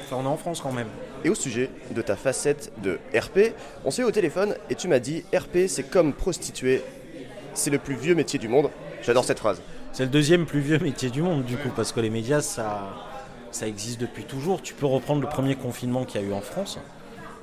Enfin, 0.04 0.18
on 0.20 0.24
est 0.24 0.34
en 0.34 0.38
France 0.38 0.62
quand 0.62 0.72
même. 0.72 0.90
Et 1.24 1.30
au 1.30 1.36
sujet 1.36 1.70
de 1.90 2.02
ta 2.02 2.16
facette 2.16 2.72
de 2.84 3.00
RP, 3.18 3.56
on 3.84 3.92
s'est 3.92 4.04
eu 4.04 4.06
au 4.06 4.12
téléphone 4.12 4.56
et 4.70 4.76
tu 4.76 4.88
m'as 4.88 5.00
dit 5.00 5.24
RP 5.34 5.68
c'est 5.68 5.90
comme 5.90 6.14
prostituée, 6.14 6.84
c'est 7.56 7.72
le 7.72 7.80
plus 7.80 7.96
vieux 7.96 8.14
métier 8.14 8.38
du 8.38 8.48
monde. 8.48 8.70
J'adore 9.02 9.24
cette 9.24 9.40
phrase. 9.40 9.62
C'est 9.92 10.04
le 10.04 10.10
deuxième 10.10 10.46
plus 10.46 10.60
vieux 10.60 10.78
métier 10.78 11.10
du 11.10 11.22
monde, 11.22 11.46
du 11.46 11.58
coup, 11.58 11.70
parce 11.76 11.94
que 11.94 12.02
les 12.02 12.10
médias, 12.10 12.42
ça, 12.42 12.82
ça 13.52 13.68
existe 13.68 14.00
depuis 14.02 14.26
toujours. 14.26 14.62
Tu 14.62 14.74
peux 14.74 14.86
reprendre 14.86 15.22
le 15.22 15.28
premier 15.28 15.56
confinement 15.56 16.04
qu'il 16.04 16.22
y 16.22 16.24
a 16.24 16.28
eu 16.28 16.34
en 16.34 16.42
France. 16.42 16.78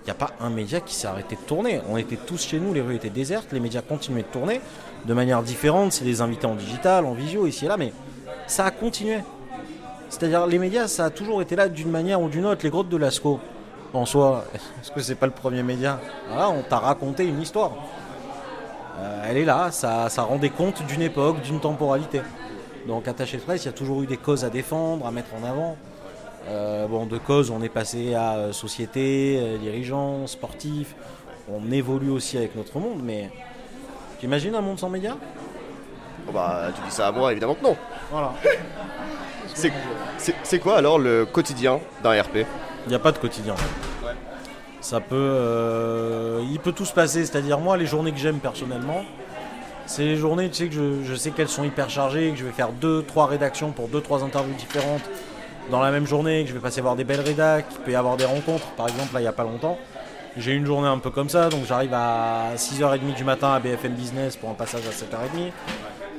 Il 0.02 0.06
n'y 0.06 0.10
a 0.10 0.14
pas 0.14 0.32
un 0.40 0.50
média 0.50 0.80
qui 0.80 0.94
s'est 0.94 1.06
arrêté 1.06 1.36
de 1.36 1.40
tourner. 1.40 1.80
On 1.88 1.96
était 1.96 2.16
tous 2.16 2.42
chez 2.42 2.58
nous, 2.58 2.74
les 2.74 2.80
rues 2.80 2.96
étaient 2.96 3.08
désertes, 3.08 3.52
les 3.52 3.60
médias 3.60 3.82
continuaient 3.82 4.22
de 4.22 4.26
tourner 4.26 4.60
de 5.04 5.14
manière 5.14 5.42
différente. 5.42 5.92
C'est 5.92 6.04
des 6.04 6.20
invités 6.20 6.46
en 6.46 6.56
digital, 6.56 7.04
en 7.06 7.12
visio, 7.12 7.46
ici 7.46 7.66
et 7.66 7.68
là, 7.68 7.76
mais 7.76 7.92
ça 8.48 8.64
a 8.64 8.70
continué. 8.72 9.18
C'est-à-dire, 10.08 10.46
les 10.46 10.58
médias, 10.58 10.88
ça 10.88 11.04
a 11.06 11.10
toujours 11.10 11.40
été 11.40 11.54
là 11.54 11.68
d'une 11.68 11.90
manière 11.90 12.20
ou 12.20 12.28
d'une 12.28 12.46
autre. 12.46 12.62
Les 12.64 12.70
grottes 12.70 12.88
de 12.88 12.96
Lascaux, 12.96 13.38
en 13.94 14.04
soi, 14.04 14.44
est-ce 14.54 14.90
que 14.90 15.00
c'est 15.00 15.14
pas 15.14 15.26
le 15.26 15.32
premier 15.32 15.62
média? 15.62 16.00
Voilà, 16.28 16.50
on 16.50 16.62
t'a 16.62 16.78
raconté 16.78 17.24
une 17.24 17.40
histoire. 17.40 17.72
Euh, 18.98 19.26
elle 19.28 19.36
est 19.36 19.44
là, 19.44 19.70
ça, 19.70 20.08
ça 20.08 20.22
rendait 20.22 20.50
compte 20.50 20.84
d'une 20.86 21.02
époque, 21.02 21.40
d'une 21.42 21.60
temporalité. 21.60 22.22
Donc 22.88 23.06
attaché 23.06 23.36
de 23.36 23.42
presse, 23.42 23.62
il 23.62 23.66
y 23.66 23.68
a 23.68 23.72
toujours 23.72 24.02
eu 24.02 24.06
des 24.06 24.16
causes 24.16 24.44
à 24.44 24.50
défendre, 24.50 25.06
à 25.06 25.12
mettre 25.12 25.30
en 25.40 25.48
avant. 25.48 25.76
Euh, 26.48 26.86
bon, 26.88 27.06
de 27.06 27.18
causes, 27.18 27.50
on 27.50 27.62
est 27.62 27.68
passé 27.68 28.14
à 28.14 28.34
euh, 28.34 28.52
société, 28.52 29.38
euh, 29.40 29.58
dirigeants, 29.58 30.26
sportifs. 30.26 30.94
On 31.48 31.70
évolue 31.70 32.10
aussi 32.10 32.36
avec 32.36 32.56
notre 32.56 32.78
monde, 32.78 33.00
mais 33.02 33.30
t'imagines 34.20 34.54
un 34.54 34.60
monde 34.60 34.78
sans 34.78 34.88
médias? 34.88 35.16
Bon 36.26 36.32
bah 36.32 36.68
tu 36.74 36.80
dis 36.88 36.94
ça 36.94 37.08
à 37.08 37.12
moi, 37.12 37.32
évidemment 37.32 37.54
que 37.54 37.64
non. 37.64 37.76
Voilà. 38.10 38.32
C'est- 40.44 40.58
quoi 40.60 40.76
alors 40.76 40.98
le 40.98 41.26
quotidien 41.26 41.80
d'un 42.02 42.20
RP 42.22 42.46
Il 42.86 42.88
n'y 42.90 42.94
a 42.94 42.98
pas 43.00 43.12
de 43.12 43.18
quotidien. 43.18 43.54
Ça 44.80 45.00
peut, 45.00 45.14
euh, 45.16 46.42
il 46.50 46.58
peut 46.58 46.72
tout 46.72 46.84
se 46.84 46.92
passer. 46.92 47.24
C'est-à-dire 47.24 47.58
moi, 47.58 47.76
les 47.76 47.86
journées 47.86 48.12
que 48.12 48.18
j'aime 48.18 48.38
personnellement, 48.38 49.04
c'est 49.86 50.04
les 50.04 50.16
journées, 50.16 50.48
tu 50.48 50.54
sais 50.56 50.66
que 50.68 50.74
je, 50.74 51.04
je 51.04 51.14
sais 51.14 51.30
qu'elles 51.32 51.48
sont 51.48 51.64
hyper 51.64 51.90
chargées, 51.90 52.30
que 52.30 52.36
je 52.36 52.44
vais 52.44 52.52
faire 52.52 52.70
deux, 52.70 53.02
trois 53.02 53.26
rédactions 53.26 53.72
pour 53.72 53.88
deux, 53.88 54.00
trois 54.00 54.24
interviews 54.24 54.54
différentes 54.54 55.02
dans 55.70 55.80
la 55.80 55.90
même 55.90 56.06
journée, 56.06 56.42
que 56.42 56.48
je 56.48 56.54
vais 56.54 56.60
passer 56.60 56.80
voir 56.80 56.96
des 56.96 57.04
belles 57.04 57.20
rédacs, 57.20 57.68
qu'il 57.68 57.80
peut 57.80 57.92
y 57.92 57.96
avoir 57.96 58.16
des 58.16 58.24
rencontres. 58.24 58.66
Par 58.76 58.88
exemple, 58.88 59.14
là, 59.14 59.20
il 59.20 59.24
n'y 59.24 59.28
a 59.28 59.32
pas 59.32 59.44
longtemps, 59.44 59.78
j'ai 60.36 60.52
une 60.52 60.64
journée 60.64 60.88
un 60.88 60.98
peu 60.98 61.10
comme 61.10 61.28
ça, 61.28 61.50
donc 61.50 61.66
j'arrive 61.66 61.92
à 61.92 62.54
6h30 62.56 63.14
du 63.14 63.24
matin 63.24 63.52
à 63.52 63.60
BFM 63.60 63.92
Business 63.92 64.36
pour 64.36 64.48
un 64.48 64.54
passage 64.54 64.80
à 64.86 64.90
7h30. 64.90 65.52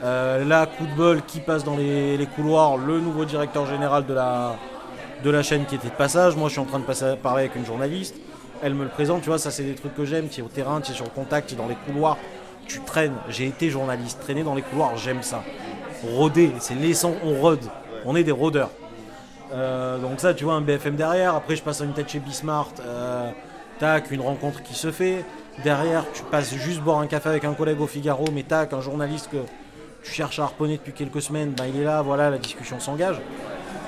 Euh, 0.04 0.46
là, 0.46 0.68
coup 0.68 0.86
de 0.86 0.94
bol, 0.96 1.24
qui 1.24 1.40
passe 1.40 1.64
dans 1.64 1.76
les, 1.76 2.28
couloirs 2.36 2.78
Le 2.78 3.00
nouveau 3.00 3.26
directeur 3.26 3.66
général 3.66 4.06
de 4.06 4.14
la, 4.14 5.42
chaîne 5.42 5.66
qui 5.66 5.76
était 5.76 5.90
de 5.90 5.96
passage. 5.96 6.36
Moi, 6.36 6.50
je 6.50 6.54
suis 6.54 6.62
en 6.62 6.66
train 6.66 6.80
de 6.80 7.16
parler 7.16 7.44
avec 7.44 7.56
une 7.56 7.66
journaliste. 7.66 8.16
Elle 8.62 8.76
me 8.76 8.84
le 8.84 8.90
présente, 8.90 9.22
tu 9.24 9.30
vois, 9.30 9.40
ça 9.40 9.50
c'est 9.50 9.64
des 9.64 9.76
trucs 9.76 9.96
que 9.96 10.06
j'aime. 10.06 10.28
Tu 10.28 10.42
es 10.42 10.44
au 10.44 10.48
terrain, 10.48 10.80
tu 10.80 10.92
es 10.92 10.96
sur 10.96 11.06
le 11.06 11.12
contact, 11.12 11.50
tu 11.50 11.56
es 11.56 11.58
dans 11.58 11.68
les 11.68 11.76
couloirs, 11.76 12.18
tu 12.68 12.82
traînes. 12.82 13.16
J'ai 13.30 13.48
été 13.48 13.72
journaliste, 13.72 14.20
traîner 14.22 14.44
dans 14.44 14.56
les 14.56 14.62
couloirs, 14.62 14.96
j'aime 14.96 15.24
ça. 15.24 15.44
Rôder, 16.04 16.52
c'est 16.60 16.76
l'essence, 16.76 17.16
on 17.24 17.34
rôde. 17.42 17.64
On 18.06 18.16
est 18.16 18.24
des 18.24 18.32
rôdeurs. 18.32 18.70
Euh, 19.52 19.98
donc 19.98 20.20
ça, 20.20 20.34
tu 20.34 20.46
vois, 20.46 20.54
un 20.54 20.62
BFM 20.62 20.96
derrière. 20.96 21.36
Après, 21.36 21.56
je 21.56 21.64
passe 21.64 21.82
à 21.82 21.86
une 21.86 21.94
tête 21.94 22.10
chez 22.10 22.20
Bismart. 22.20 22.70
Euh, 22.86 23.30
tac, 23.80 24.12
une 24.12 24.22
rencontre 24.22 24.64
qui 24.64 24.74
se 24.74 24.92
fait. 24.92 25.26
Derrière, 25.64 26.06
tu 26.14 26.24
passes 26.24 26.54
juste 26.54 26.82
boire 26.82 27.00
un 27.00 27.08
café 27.08 27.30
avec 27.30 27.46
un 27.46 27.54
collègue 27.54 27.80
au 27.82 27.88
Figaro, 27.88 28.26
mais 28.34 28.44
tac, 28.44 28.74
un 28.74 28.82
journaliste 28.82 29.30
que 29.32 29.38
tu 30.04 30.12
cherches 30.12 30.40
à 30.40 30.44
harponner 30.44 30.78
depuis 30.78 30.94
quelques 30.94 31.22
semaines, 31.22 31.52
ben, 31.52 31.66
il 31.74 31.80
est 31.80 31.84
là, 31.84 32.02
voilà, 32.02 32.30
la 32.30 32.38
discussion 32.38 32.80
s'engage. 32.80 33.18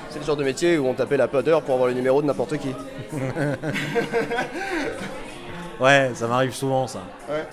C'est 0.10 0.20
le 0.20 0.26
genre 0.26 0.38
de 0.38 0.44
métier 0.44 0.78
où 0.78 0.88
on 0.88 0.94
t'appelle 0.94 1.22
à 1.22 1.28
pas 1.28 1.42
d'heure 1.42 1.62
pour 1.62 1.74
avoir 1.74 1.90
le 1.90 1.96
numéro 1.96 2.22
de 2.22 2.28
n'importe 2.28 2.58
qui. 2.58 2.70
Ouais, 5.80 6.12
ça 6.14 6.28
m'arrive 6.28 6.54
souvent 6.54 6.88
ça. 6.88 7.02
Ouais. 7.30 7.46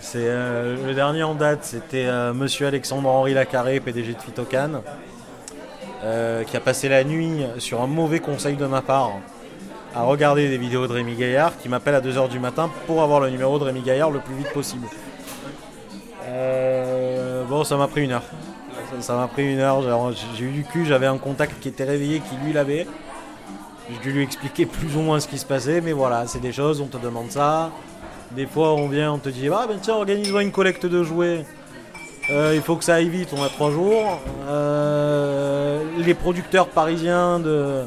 C'est 0.00 0.18
euh, 0.20 0.76
le 0.86 0.94
dernier 0.94 1.22
en 1.22 1.34
date, 1.34 1.60
c'était 1.64 2.06
euh, 2.06 2.32
Monsieur 2.32 2.66
Alexandre 2.66 3.08
Henri 3.08 3.34
Lacarré, 3.34 3.80
PDG 3.80 4.14
de 4.14 4.20
Phytocan, 4.20 4.82
euh, 6.04 6.44
qui 6.44 6.56
a 6.56 6.60
passé 6.60 6.88
la 6.88 7.02
nuit 7.04 7.44
sur 7.58 7.80
un 7.82 7.86
mauvais 7.86 8.20
conseil 8.20 8.56
de 8.56 8.66
ma 8.66 8.82
part 8.82 9.12
à 9.96 10.02
regarder 10.02 10.48
des 10.48 10.58
vidéos 10.58 10.86
de 10.86 10.92
Rémi 10.92 11.14
Gaillard, 11.14 11.56
qui 11.58 11.68
m'appelle 11.68 11.94
à 11.94 12.00
2h 12.00 12.28
du 12.28 12.40
matin 12.40 12.68
pour 12.86 13.02
avoir 13.02 13.20
le 13.20 13.30
numéro 13.30 13.58
de 13.58 13.64
Rémi 13.64 13.80
Gaillard 13.80 14.10
le 14.10 14.18
plus 14.18 14.34
vite 14.34 14.52
possible. 14.52 14.86
Euh, 16.26 17.44
bon, 17.44 17.64
ça 17.64 17.76
m'a 17.76 17.86
pris 17.88 18.02
une 18.02 18.12
heure. 18.12 18.22
Ça- 19.00 19.14
m'a 19.16 19.26
pris 19.28 19.52
une 19.52 19.58
heure. 19.60 19.82
J'ai 20.36 20.44
eu 20.44 20.50
du 20.50 20.64
cul, 20.64 20.84
j'avais 20.86 21.06
un 21.06 21.18
contact 21.18 21.60
qui 21.60 21.68
était 21.68 21.84
réveillé, 21.84 22.20
qui 22.20 22.36
lui 22.44 22.52
l'avait. 22.52 22.86
J'ai 23.90 23.98
dû 23.98 24.12
lui 24.12 24.22
expliquer 24.22 24.66
plus 24.66 24.96
ou 24.96 25.00
moins 25.00 25.20
ce 25.20 25.28
qui 25.28 25.38
se 25.38 25.44
passait, 25.44 25.80
mais 25.80 25.92
voilà, 25.92 26.26
c'est 26.26 26.40
des 26.40 26.52
choses, 26.52 26.80
on 26.80 26.86
te 26.86 26.96
demande 26.96 27.30
ça. 27.30 27.70
Des 28.32 28.46
fois, 28.46 28.72
on 28.74 28.88
vient, 28.88 29.12
on 29.12 29.18
te 29.18 29.28
dit 29.28 29.48
Ah 29.48 29.66
ben 29.68 29.78
tiens, 29.80 29.94
organise-moi 29.94 30.42
une 30.42 30.52
collecte 30.52 30.86
de 30.86 31.02
jouets. 31.02 31.44
Euh, 32.30 32.52
il 32.54 32.62
faut 32.62 32.76
que 32.76 32.84
ça 32.84 32.94
aille 32.94 33.10
vite, 33.10 33.28
on 33.36 33.42
a 33.42 33.48
trois 33.48 33.70
jours. 33.70 34.18
Euh, 34.48 35.33
les 35.98 36.14
producteurs 36.14 36.68
parisiens 36.68 37.38
de, 37.38 37.82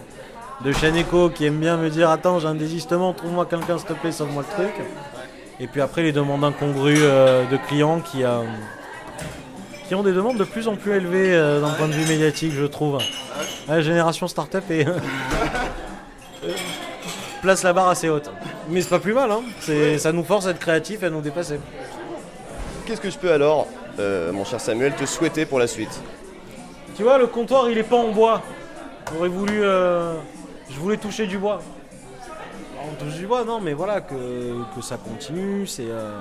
de 0.64 0.72
chaîne 0.72 0.96
qui 1.36 1.46
aiment 1.46 1.60
bien 1.60 1.78
me 1.78 1.90
dire 1.90 2.10
Attends, 2.10 2.40
j'ai 2.40 2.48
un 2.48 2.56
désistement, 2.56 3.14
trouve-moi 3.14 3.46
quelqu'un, 3.46 3.78
s'il 3.78 3.88
te 3.88 3.94
plaît, 3.94 4.12
sauve-moi 4.12 4.44
le 4.48 4.64
truc. 4.64 4.74
Et 5.60 5.68
puis 5.68 5.82
après, 5.82 6.04
les 6.04 6.12
demandes 6.12 6.44
incongrues 6.44 6.98
euh, 7.00 7.44
de 7.50 7.58
clients 7.68 8.00
qui, 8.00 8.24
euh, 8.24 8.44
qui 9.88 9.96
ont 9.96 10.04
des 10.04 10.14
demandes 10.14 10.38
de 10.38 10.44
plus 10.44 10.68
en 10.68 10.76
plus 10.76 10.94
élevées 10.94 11.34
euh, 11.34 11.62
d'un 11.62 11.72
point 11.72 11.88
de 11.88 11.94
vue 11.94 12.08
médiatique, 12.08 12.54
je 12.54 12.66
trouve. 12.66 13.00
La 13.68 13.82
génération 13.82 14.28
startup 14.28 14.70
et 14.70 14.86
place 17.42 17.64
la 17.64 17.74
barre 17.74 17.90
assez 17.90 18.10
haute. 18.10 18.32
Mais 18.70 18.82
c'est 18.82 18.90
pas 18.90 19.00
plus 19.00 19.14
mal, 19.14 19.32
hein. 19.32 19.42
Ça 19.98 20.12
nous 20.12 20.24
force 20.24 20.48
à 20.48 20.52
être 20.52 20.60
créatifs 20.60 21.04
et 21.04 21.08
à 21.08 21.10
nous 21.10 21.22
dépasser. 21.22 21.60
Qu'est-ce 22.86 23.02
que 23.02 23.10
je 23.10 23.18
peux 23.18 23.32
alors, 23.32 23.68
mon 23.98 24.46
cher 24.46 24.62
Samuel, 24.62 24.94
te 24.94 25.06
souhaiter 25.06 25.46
pour 25.46 25.60
la 25.60 25.68
suite? 25.68 26.00
Tu 26.98 27.04
vois, 27.04 27.18
le 27.18 27.28
comptoir 27.28 27.70
il 27.70 27.78
est 27.78 27.84
pas 27.84 27.96
en 27.96 28.10
bois. 28.12 28.42
J'aurais 29.14 29.30
voulu. 29.30 29.62
euh, 29.64 30.16
je 30.70 30.78
voulais 30.80 30.98
toucher 30.98 31.28
du 31.28 31.38
bois. 31.38 31.62
On 32.84 32.96
touche 32.96 33.14
du 33.16 33.28
bois, 33.28 33.44
non, 33.46 33.60
mais 33.62 33.74
voilà, 33.74 34.02
que, 34.02 34.16
que 34.76 34.82
ça 34.82 34.98
continue. 34.98 35.68
C'est 35.68 35.88
euh, 35.90 36.20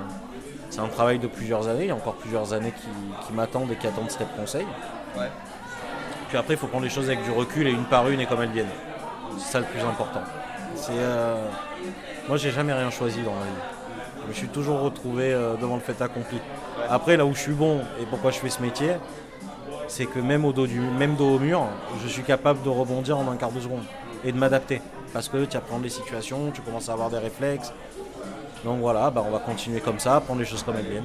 c'est 0.71 0.80
un 0.80 0.88
travail 0.88 1.18
de 1.18 1.26
plusieurs 1.28 1.66
années. 1.68 1.85
Il 1.85 1.88
y 1.88 1.90
a 1.90 1.95
encore 1.95 2.14
plusieurs 2.14 2.52
années 2.52 2.73
qui, 2.73 3.26
qui 3.26 3.33
m'attendent 3.33 3.71
et 3.73 3.76
qui 3.76 3.87
attendent 3.87 4.11
ces 4.11 4.25
conseils. 4.38 4.66
Ouais. 5.16 5.30
Puis 6.28 6.37
après, 6.37 6.54
il 6.54 6.56
faut 6.59 6.66
prendre 6.66 6.85
les 6.85 6.90
choses 6.90 7.06
avec 7.06 7.23
du 7.25 7.30
recul 7.30 7.66
et 7.66 7.71
une 7.71 7.85
par 7.85 8.09
une 8.11 8.21
et 8.21 8.26
comme 8.26 8.42
elles 8.42 8.50
viennent. 8.50 8.66
C'est 9.38 9.52
ça 9.52 9.61
le 9.61 9.66
plus 9.66 9.80
important. 9.80 10.21
C'est. 10.75 10.92
euh, 10.95 11.37
Moi, 12.28 12.37
j'ai 12.37 12.50
jamais 12.50 12.73
rien 12.75 12.90
choisi 12.90 13.23
dans 13.23 13.33
ma 13.33 13.45
vie. 13.45 13.62
Je 14.25 14.28
me 14.28 14.33
suis 14.35 14.49
toujours 14.49 14.80
retrouvé 14.80 15.33
euh, 15.33 15.54
devant 15.54 15.76
le 15.76 15.80
fait 15.80 16.02
accompli. 16.02 16.38
Après, 16.90 17.16
là 17.16 17.25
où 17.25 17.35
je 17.35 17.40
suis 17.40 17.52
bon 17.54 17.80
et 18.00 18.04
pourquoi 18.06 18.30
je 18.33 18.38
fais 18.38 18.50
ce 18.50 18.61
métier, 18.61 18.90
c'est 19.88 20.07
que 20.07 20.19
même 20.19 20.45
au 20.45 20.52
dos 20.52 20.66
du 20.66 20.81
même 20.81 21.14
dos 21.16 21.37
au 21.37 21.38
mur, 21.38 21.66
je 22.02 22.09
suis 22.09 22.23
capable 22.23 22.62
de 22.62 22.69
rebondir 22.69 23.19
en 23.19 23.31
un 23.31 23.37
quart 23.37 23.52
de 23.52 23.61
seconde 23.61 23.85
et 24.25 24.33
de 24.33 24.38
m'adapter. 24.38 24.81
Parce 25.12 25.28
que 25.28 25.45
tu 25.45 25.57
apprends 25.57 25.78
les 25.78 25.88
situations, 25.88 26.50
tu 26.52 26.61
commences 26.61 26.88
à 26.88 26.93
avoir 26.93 27.11
des 27.11 27.19
réflexes. 27.19 27.73
Donc 28.64 28.81
voilà, 28.81 29.11
bah 29.11 29.25
on 29.26 29.31
va 29.31 29.38
continuer 29.38 29.81
comme 29.81 29.99
ça, 29.99 30.21
prendre 30.21 30.40
les 30.40 30.47
choses 30.47 30.62
comme 30.62 30.76
elles 30.76 30.90
viennent. 30.90 31.05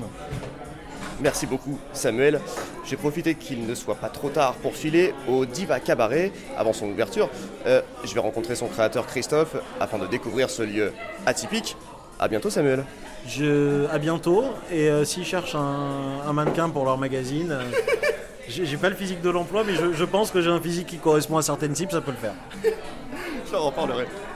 Merci 1.21 1.45
beaucoup, 1.45 1.77
Samuel. 1.93 2.41
J'ai 2.83 2.97
profité 2.97 3.35
qu'il 3.35 3.67
ne 3.67 3.75
soit 3.75 3.95
pas 3.95 4.09
trop 4.09 4.29
tard 4.29 4.55
pour 4.55 4.75
filer 4.75 5.13
au 5.29 5.45
Diva 5.45 5.79
Cabaret 5.79 6.31
avant 6.57 6.73
son 6.73 6.87
ouverture. 6.87 7.29
Euh, 7.67 7.81
je 8.03 8.13
vais 8.15 8.19
rencontrer 8.19 8.55
son 8.55 8.67
créateur 8.67 9.05
Christophe 9.05 9.55
afin 9.79 9.99
de 9.99 10.07
découvrir 10.07 10.49
ce 10.49 10.63
lieu 10.63 10.91
atypique. 11.27 11.77
À 12.19 12.27
bientôt, 12.27 12.49
Samuel. 12.49 12.85
Je, 13.27 13.87
à 13.89 13.99
bientôt. 13.99 14.45
Et 14.71 14.89
euh, 14.89 15.05
s'ils 15.05 15.25
cherchent 15.25 15.53
un, 15.55 16.27
un 16.27 16.33
mannequin 16.33 16.69
pour 16.69 16.85
leur 16.85 16.97
magazine, 16.97 17.51
euh, 17.51 17.61
j'ai 18.51 18.77
pas 18.77 18.89
le 18.89 18.95
physique 18.95 19.21
de 19.21 19.29
l'emploi, 19.29 19.63
mais 19.65 19.73
je, 19.75 20.03
pense 20.03 20.31
que 20.31 20.41
j'ai 20.41 20.49
un 20.49 20.61
physique 20.61 20.87
qui 20.87 20.97
correspond 20.97 21.37
à 21.37 21.41
certaines 21.41 21.75
cibles, 21.75 21.91
ça 21.91 22.01
peut 22.01 22.11
le 22.11 22.17
faire. 22.17 22.33
J'en 23.51 23.65
reparlerai. 23.65 24.05
Shuttle. 24.05 24.30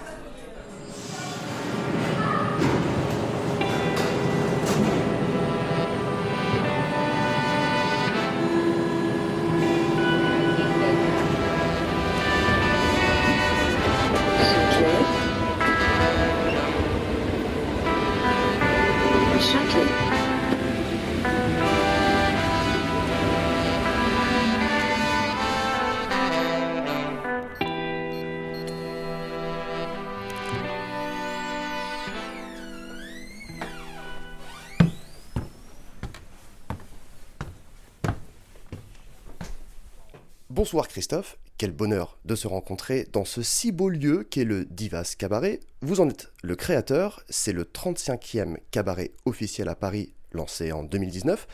Bonsoir 40.49 40.87
Christophe, 40.87 41.37
quel 41.57 41.71
bonheur 41.71 42.17
de 42.25 42.35
se 42.35 42.47
rencontrer 42.47 43.07
dans 43.11 43.25
ce 43.25 43.41
si 43.41 43.71
beau 43.71 43.89
lieu 43.89 44.23
qu'est 44.29 44.43
le 44.43 44.65
Divas 44.65 45.15
Cabaret. 45.17 45.59
Vous 45.81 46.01
en 46.01 46.09
êtes 46.09 46.31
le 46.43 46.55
créateur, 46.55 47.23
c'est 47.29 47.53
le 47.53 47.63
35e 47.63 48.57
cabaret 48.71 49.11
officiel 49.25 49.69
à 49.69 49.75
Paris 49.75 50.13
lancé 50.33 50.71
en 50.71 50.83
2019. 50.83 51.47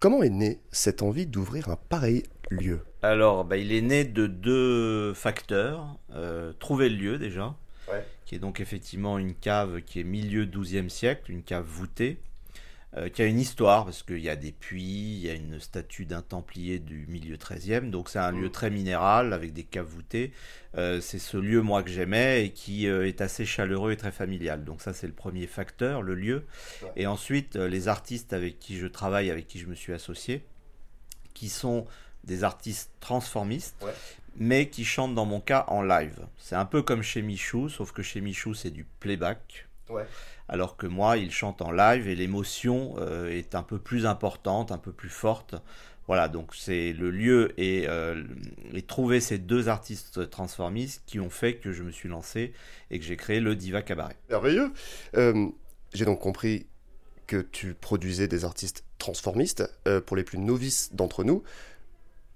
Comment 0.00 0.22
est 0.22 0.30
née 0.30 0.60
cette 0.70 1.02
envie 1.02 1.26
d'ouvrir 1.26 1.68
un 1.68 1.76
pareil 1.76 2.22
lieu? 2.50 2.80
Alors, 3.02 3.44
bah, 3.44 3.56
il 3.56 3.72
est 3.72 3.82
né 3.82 4.04
de 4.04 4.26
deux 4.26 5.12
facteurs. 5.14 5.96
Euh, 6.14 6.52
trouver 6.54 6.88
le 6.88 6.96
lieu 6.96 7.18
déjà, 7.18 7.54
Ouais. 7.90 8.04
qui 8.24 8.34
est 8.36 8.38
donc 8.38 8.60
effectivement 8.60 9.18
une 9.18 9.34
cave 9.34 9.82
qui 9.82 10.00
est 10.00 10.04
milieu 10.04 10.46
12e 10.46 10.88
siècle, 10.88 11.30
une 11.32 11.42
cave 11.42 11.64
voûtée, 11.66 12.18
euh, 12.96 13.08
qui 13.08 13.22
a 13.22 13.26
une 13.26 13.40
histoire, 13.40 13.84
parce 13.86 14.02
qu'il 14.02 14.18
y 14.18 14.28
a 14.28 14.36
des 14.36 14.52
puits, 14.52 14.82
il 15.14 15.20
y 15.20 15.30
a 15.30 15.34
une 15.34 15.58
statue 15.60 16.04
d'un 16.04 16.20
templier 16.20 16.78
du 16.78 17.06
milieu 17.08 17.36
13e, 17.36 17.88
donc 17.90 18.10
c'est 18.10 18.18
un 18.18 18.32
lieu 18.32 18.50
très 18.50 18.68
minéral 18.70 19.32
avec 19.32 19.52
des 19.54 19.64
caves 19.64 19.86
voûtées. 19.86 20.32
Euh, 20.76 21.00
c'est 21.00 21.18
ce 21.18 21.36
lieu, 21.38 21.62
moi, 21.62 21.82
que 21.82 21.90
j'aimais 21.90 22.44
et 22.46 22.50
qui 22.50 22.86
euh, 22.88 23.06
est 23.06 23.20
assez 23.22 23.46
chaleureux 23.46 23.92
et 23.92 23.96
très 23.96 24.12
familial. 24.12 24.64
Donc 24.64 24.82
ça, 24.82 24.92
c'est 24.92 25.06
le 25.06 25.12
premier 25.14 25.46
facteur, 25.46 26.02
le 26.02 26.14
lieu. 26.14 26.44
Ouais. 26.82 26.88
Et 26.96 27.06
ensuite, 27.06 27.56
les 27.56 27.88
artistes 27.88 28.32
avec 28.34 28.58
qui 28.58 28.76
je 28.76 28.86
travaille, 28.86 29.30
avec 29.30 29.46
qui 29.46 29.58
je 29.58 29.66
me 29.66 29.74
suis 29.74 29.92
associé, 29.94 30.44
qui 31.34 31.48
sont 31.48 31.86
des 32.24 32.44
artistes 32.44 32.90
transformistes, 33.00 33.76
Ouais. 33.82 33.92
mais 34.36 34.68
qui 34.68 34.84
chantent 34.84 35.14
dans 35.14 35.26
mon 35.26 35.40
cas 35.40 35.64
en 35.68 35.82
live. 35.82 36.20
C'est 36.38 36.54
un 36.56 36.64
peu 36.66 36.82
comme 36.82 37.02
chez 37.02 37.20
Michou, 37.22 37.68
sauf 37.68 37.92
que 37.92 38.02
chez 38.02 38.20
Michou 38.20 38.54
c'est 38.54 38.70
du 38.70 38.84
playback, 39.00 39.66
Ouais. 39.88 40.06
Alors 40.52 40.76
que 40.76 40.86
moi 40.86 41.16
il 41.16 41.30
chante 41.30 41.62
en 41.62 41.72
live 41.72 42.06
et 42.08 42.14
l'émotion 42.14 42.94
euh, 42.98 43.30
est 43.30 43.54
un 43.54 43.62
peu 43.62 43.78
plus 43.78 44.04
importante, 44.04 44.70
un 44.70 44.76
peu 44.78 44.92
plus 44.92 45.08
forte. 45.08 45.54
Voilà, 46.06 46.28
donc 46.28 46.54
c'est 46.54 46.92
le 46.92 47.10
lieu 47.10 47.58
et, 47.58 47.86
euh, 47.88 48.22
et 48.74 48.82
trouver 48.82 49.20
ces 49.20 49.38
deux 49.38 49.68
artistes 49.68 50.28
transformistes 50.28 51.02
qui 51.06 51.20
ont 51.20 51.30
fait 51.30 51.54
que 51.54 51.72
je 51.72 51.82
me 51.82 51.90
suis 51.90 52.08
lancé 52.10 52.52
et 52.90 52.98
que 52.98 53.04
j'ai 53.04 53.16
créé 53.16 53.40
le 53.40 53.56
Diva 53.56 53.80
Cabaret. 53.80 54.16
Merveilleux. 54.28 54.72
Euh, 55.16 55.48
J'ai 55.94 56.04
donc 56.04 56.20
compris 56.20 56.66
que 57.26 57.40
tu 57.40 57.72
produisais 57.72 58.28
des 58.28 58.44
artistes 58.44 58.84
transformistes. 58.98 59.64
Euh, 59.88 60.02
pour 60.02 60.18
les 60.18 60.24
plus 60.24 60.38
novices 60.38 60.92
d'entre 60.92 61.24
nous, 61.24 61.42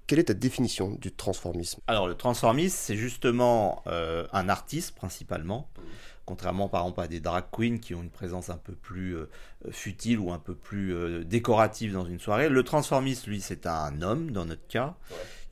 quelle 0.07 0.21
est 0.21 0.25
ta 0.25 0.35
définition 0.35 0.93
du 0.93 1.13
transformisme? 1.13 1.81
Alors 1.87 2.07
le 2.07 2.15
transformisme, 2.15 2.77
c'est 2.79 2.97
justement 2.97 3.83
un 3.87 4.49
artiste 4.49 4.95
principalement, 4.95 5.69
contrairement 6.27 6.69
par 6.69 6.83
exemple 6.83 7.01
à 7.01 7.09
des 7.09 7.21
drag 7.21 7.45
queens 7.51 7.79
qui 7.79 7.95
ont 7.95 8.03
une 8.03 8.11
présence 8.11 8.51
un 8.51 8.59
peu 8.59 8.75
plus 8.75 9.17
futile 9.71 10.19
ou 10.19 10.33
un 10.33 10.39
peu 10.39 10.55
plus 10.55 11.25
décorative 11.25 11.93
dans 11.93 12.05
une 12.05 12.19
soirée. 12.19 12.49
Le 12.49 12.63
transformiste, 12.63 13.27
lui, 13.27 13.41
c'est 13.41 13.67
un 13.67 14.03
homme 14.03 14.33
dans 14.33 14.45
notre 14.45 14.67
cas, 14.67 14.97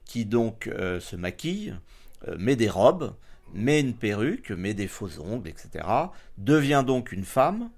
qui 0.05 0.25
donc 0.27 0.69
se 1.01 1.17
maquille, 1.17 1.75
met 2.37 2.57
des 2.57 2.69
robes, 2.69 3.15
met 3.55 3.81
une 3.81 3.95
perruque, 3.95 4.51
met 4.51 4.75
des 4.75 4.89
faux 4.89 5.21
ongles, 5.21 5.49
etc. 5.49 5.87
Devient 6.39 6.85
donc 6.87 7.13
une 7.13 7.25
femme 7.25 7.71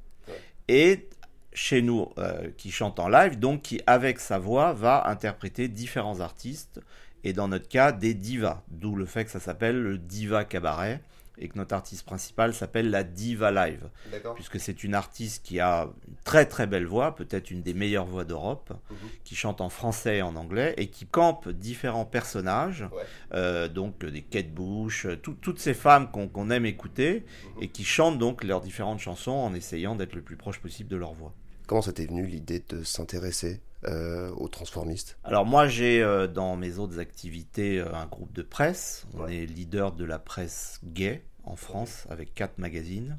et 0.68 1.08
chez 1.56 1.80
nous 1.80 2.12
euh, 2.18 2.50
qui 2.56 2.70
chante 2.70 3.00
en 3.00 3.08
live, 3.08 3.38
donc 3.38 3.62
qui 3.62 3.80
avec 3.86 4.20
sa 4.20 4.38
voix 4.38 4.72
va 4.74 5.08
interpréter 5.08 5.68
différents 5.68 6.20
artistes 6.20 6.80
et 7.24 7.32
dans 7.32 7.48
notre 7.48 7.68
cas 7.68 7.92
des 7.92 8.14
divas, 8.14 8.62
d'où 8.68 8.94
le 8.94 9.06
fait 9.06 9.24
que 9.24 9.30
ça 9.30 9.40
s'appelle 9.40 9.80
le 9.80 9.98
diva 9.98 10.44
cabaret 10.44 11.02
et 11.38 11.48
que 11.48 11.58
notre 11.58 11.74
artiste 11.74 12.04
principal 12.04 12.54
s'appelle 12.54 12.90
la 12.90 13.04
Diva 13.04 13.50
Live. 13.50 13.88
Puisque 14.34 14.60
c'est 14.60 14.84
une 14.84 14.94
artiste 14.94 15.44
qui 15.44 15.60
a 15.60 15.88
une 16.08 16.14
très 16.24 16.46
très 16.46 16.66
belle 16.66 16.86
voix, 16.86 17.14
peut-être 17.14 17.50
une 17.50 17.62
des 17.62 17.74
meilleures 17.74 18.06
voix 18.06 18.24
d'Europe, 18.24 18.72
mhm. 18.90 18.96
qui 19.24 19.34
chante 19.34 19.60
en 19.60 19.68
français 19.68 20.18
et 20.18 20.22
en 20.22 20.36
anglais 20.36 20.74
et 20.76 20.88
qui 20.88 21.06
campe 21.06 21.48
différents 21.48 22.04
personnages, 22.04 22.88
euh, 23.32 23.68
donc 23.68 24.04
des 24.04 24.22
Kate 24.22 24.52
Bush, 24.52 25.06
toutes 25.22 25.58
ces 25.58 25.74
femmes 25.74 26.10
qu'on 26.10 26.50
aime 26.50 26.66
écouter 26.66 27.24
mhm. 27.56 27.62
et 27.62 27.68
qui 27.68 27.84
chantent 27.84 28.18
donc 28.18 28.44
leurs 28.44 28.60
différentes 28.60 29.00
chansons 29.00 29.32
en 29.32 29.54
essayant 29.54 29.94
d'être 29.94 30.14
le 30.14 30.22
plus 30.22 30.36
proche 30.36 30.60
possible 30.60 30.88
de 30.88 30.96
leur 30.96 31.14
voix. 31.14 31.34
Comment 31.66 31.82
ça 31.82 31.92
t'est 31.92 32.06
venu 32.06 32.26
l'idée 32.26 32.62
de 32.68 32.85
s'intéresser 32.85 33.61
euh, 33.85 34.30
aux 34.37 34.46
transformistes? 34.46 35.18
Alors 35.25 35.44
moi 35.44 35.66
j'ai 35.66 36.00
euh, 36.00 36.28
dans 36.28 36.54
mes 36.54 36.78
autres 36.78 37.00
activités 37.00 37.80
euh, 37.80 37.92
un 37.92 38.06
groupe 38.06 38.32
de 38.32 38.42
presse. 38.42 39.04
On 39.14 39.26
est 39.26 39.46
leader 39.46 39.90
de 39.90 40.04
la 40.04 40.20
presse 40.20 40.78
gay 40.85 41.25
en 41.42 41.56
France 41.56 42.06
avec 42.08 42.35
quatre 42.35 42.58
magazines. 42.58 43.18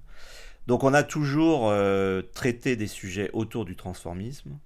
Donc 0.65 0.85
on 0.85 0.93
a 0.93 1.03
toujours 1.03 1.73
traité 2.33 2.75
des 2.75 2.87
sujets 2.87 3.29
autour 3.31 3.63
du 3.63 3.77
transformisme. 3.77 4.59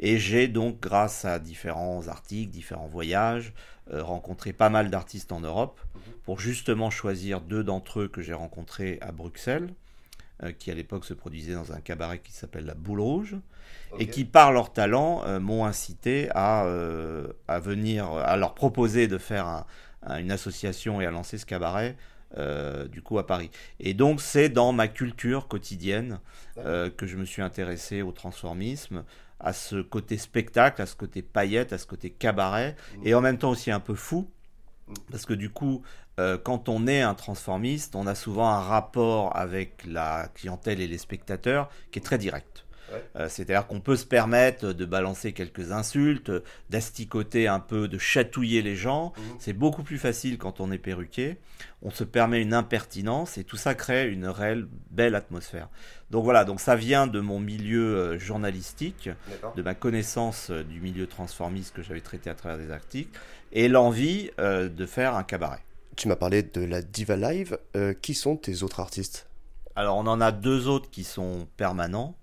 Et 0.00 0.18
j'ai 0.18 0.48
donc 0.48 0.80
grâce 0.80 1.24
à 1.24 1.38
différents 1.38 2.08
articles, 2.08 2.50
différents 2.50 2.88
voyages, 2.88 3.52
rencontré 3.88 4.52
pas 4.52 4.68
mal 4.68 4.90
d'artistes 4.90 5.30
en 5.30 5.38
Europe 5.38 5.80
mhm. 5.94 6.00
pour 6.24 6.40
justement 6.40 6.90
choisir 6.90 7.40
deux 7.40 7.62
d'entre 7.62 8.00
eux 8.00 8.08
que 8.08 8.20
j'ai 8.20 8.32
rencontrés 8.32 8.98
à 9.00 9.12
Bruxelles 9.12 9.72
qui 10.58 10.70
à 10.70 10.74
l'époque 10.74 11.04
se 11.04 11.14
produisait 11.14 11.54
dans 11.54 11.72
un 11.72 11.80
cabaret 11.80 12.18
qui 12.18 12.32
s'appelle 12.32 12.66
la 12.66 12.74
Boule 12.74 13.00
Rouge, 13.00 13.36
et 13.98 14.08
qui 14.08 14.24
par 14.24 14.52
leur 14.52 14.72
talent 14.72 15.22
euh, 15.24 15.38
m'ont 15.38 15.64
incité 15.64 16.28
à, 16.34 16.64
euh, 16.66 17.28
à 17.46 17.60
venir, 17.60 18.10
à 18.12 18.36
leur 18.36 18.54
proposer 18.54 19.06
de 19.06 19.18
faire 19.18 19.64
une 20.08 20.32
association 20.32 21.00
et 21.00 21.06
à 21.06 21.10
lancer 21.10 21.38
ce 21.38 21.46
cabaret. 21.46 21.96
du 22.90 23.00
coup 23.00 23.18
à 23.20 23.26
Paris. 23.26 23.50
Et 23.78 23.94
donc 23.94 24.20
c'est 24.20 24.48
dans 24.48 24.72
ma 24.72 24.88
culture 24.88 25.46
quotidienne 25.46 26.18
que 26.56 27.06
je 27.06 27.16
me 27.16 27.24
suis 27.24 27.42
intéressé 27.42 28.02
au 28.02 28.10
transformisme, 28.10 29.04
à 29.44 29.52
ce 29.52 29.82
côté 29.82 30.16
spectacle, 30.16 30.80
à 30.80 30.86
ce 30.86 30.96
côté 30.96 31.22
paillette, 31.22 31.72
à 31.72 31.78
ce 31.78 31.86
côté 31.86 32.10
cabaret, 32.10 32.76
mmh. 32.96 33.06
et 33.06 33.14
en 33.14 33.20
même 33.20 33.38
temps 33.38 33.50
aussi 33.50 33.70
un 33.70 33.80
peu 33.80 33.94
fou, 33.94 34.28
mmh. 34.88 34.94
parce 35.10 35.26
que 35.26 35.34
du 35.34 35.50
coup, 35.50 35.82
euh, 36.18 36.38
quand 36.38 36.68
on 36.68 36.86
est 36.86 37.02
un 37.02 37.14
transformiste, 37.14 37.96
on 37.96 38.06
a 38.06 38.14
souvent 38.14 38.48
un 38.48 38.60
rapport 38.60 39.36
avec 39.36 39.84
la 39.86 40.28
clientèle 40.34 40.80
et 40.80 40.86
les 40.86 40.98
spectateurs 40.98 41.68
qui 41.90 41.98
est 41.98 42.02
très 42.02 42.18
direct. 42.18 42.64
Euh, 43.16 43.28
c'est-à-dire 43.28 43.66
qu'on 43.66 43.80
peut 43.80 43.96
se 43.96 44.06
permettre 44.06 44.72
de 44.72 44.84
balancer 44.84 45.32
quelques 45.32 45.72
insultes, 45.72 46.30
d'asticoter 46.70 47.48
un 47.48 47.58
peu, 47.58 47.88
de 47.88 47.98
chatouiller 47.98 48.62
les 48.62 48.76
gens. 48.76 49.12
Mhm. 49.16 49.22
C'est 49.40 49.52
beaucoup 49.52 49.82
plus 49.82 49.98
facile 49.98 50.38
quand 50.38 50.60
on 50.60 50.70
est 50.70 50.78
perruqué. 50.78 51.38
On 51.82 51.90
se 51.90 52.04
permet 52.04 52.40
une 52.40 52.54
impertinence 52.54 53.36
et 53.36 53.42
tout 53.42 53.56
ça 53.56 53.74
crée 53.74 54.08
une 54.08 54.26
réelle 54.26 54.68
belle 54.90 55.16
atmosphère. 55.16 55.68
Donc 56.10 56.22
voilà, 56.22 56.44
donc 56.44 56.60
ça 56.60 56.76
vient 56.76 57.08
de 57.08 57.18
mon 57.18 57.40
milieu 57.40 57.96
euh, 57.96 58.18
journalistique, 58.18 59.10
de 59.56 59.62
ma 59.62 59.74
connaissance 59.74 60.52
du 60.52 60.80
milieu 60.80 61.08
transformiste 61.08 61.74
que 61.74 61.82
j'avais 61.82 62.00
traité 62.00 62.30
à 62.30 62.34
travers 62.34 62.58
des 62.58 62.70
articles, 62.70 63.18
et 63.50 63.68
l'envie 63.68 64.30
de 64.38 64.86
faire 64.86 65.14
un 65.14 65.22
cabaret. 65.22 65.62
Tu 65.96 66.08
m'as 66.08 66.16
parlé 66.16 66.42
de 66.42 66.60
la 66.62 66.82
Diva 66.82 67.16
Live. 67.16 67.58
Euh, 67.76 67.94
qui 67.94 68.14
sont 68.14 68.36
tes 68.36 68.62
autres 68.62 68.80
artistes? 68.80 69.28
Alors, 69.76 69.96
on 69.96 70.06
en 70.06 70.20
a 70.20 70.32
deux 70.32 70.68
autres 70.68 70.90
qui 70.90 71.04
sont 71.04 71.46
permanents. 71.56 72.16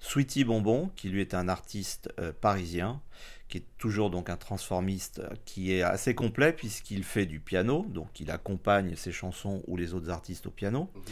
Sweetie 0.00 0.44
Bonbon, 0.44 0.90
qui 0.96 1.08
lui 1.08 1.20
est 1.20 1.34
un 1.34 1.48
artiste 1.48 2.12
euh, 2.20 2.30
parisien, 2.38 3.00
qui 3.48 3.58
est 3.58 3.64
toujours 3.78 4.10
donc 4.10 4.28
un 4.28 4.36
transformiste 4.36 5.20
euh, 5.20 5.30
qui 5.44 5.72
est 5.72 5.82
assez 5.82 6.14
complet 6.14 6.52
puisqu'il 6.52 7.04
fait 7.04 7.26
du 7.26 7.40
piano, 7.40 7.86
donc 7.88 8.20
il 8.20 8.30
accompagne 8.30 8.94
ses 8.96 9.12
chansons 9.12 9.62
ou 9.66 9.76
les 9.76 9.94
autres 9.94 10.10
artistes 10.10 10.46
au 10.46 10.50
piano, 10.50 10.90
mhm. 10.94 11.02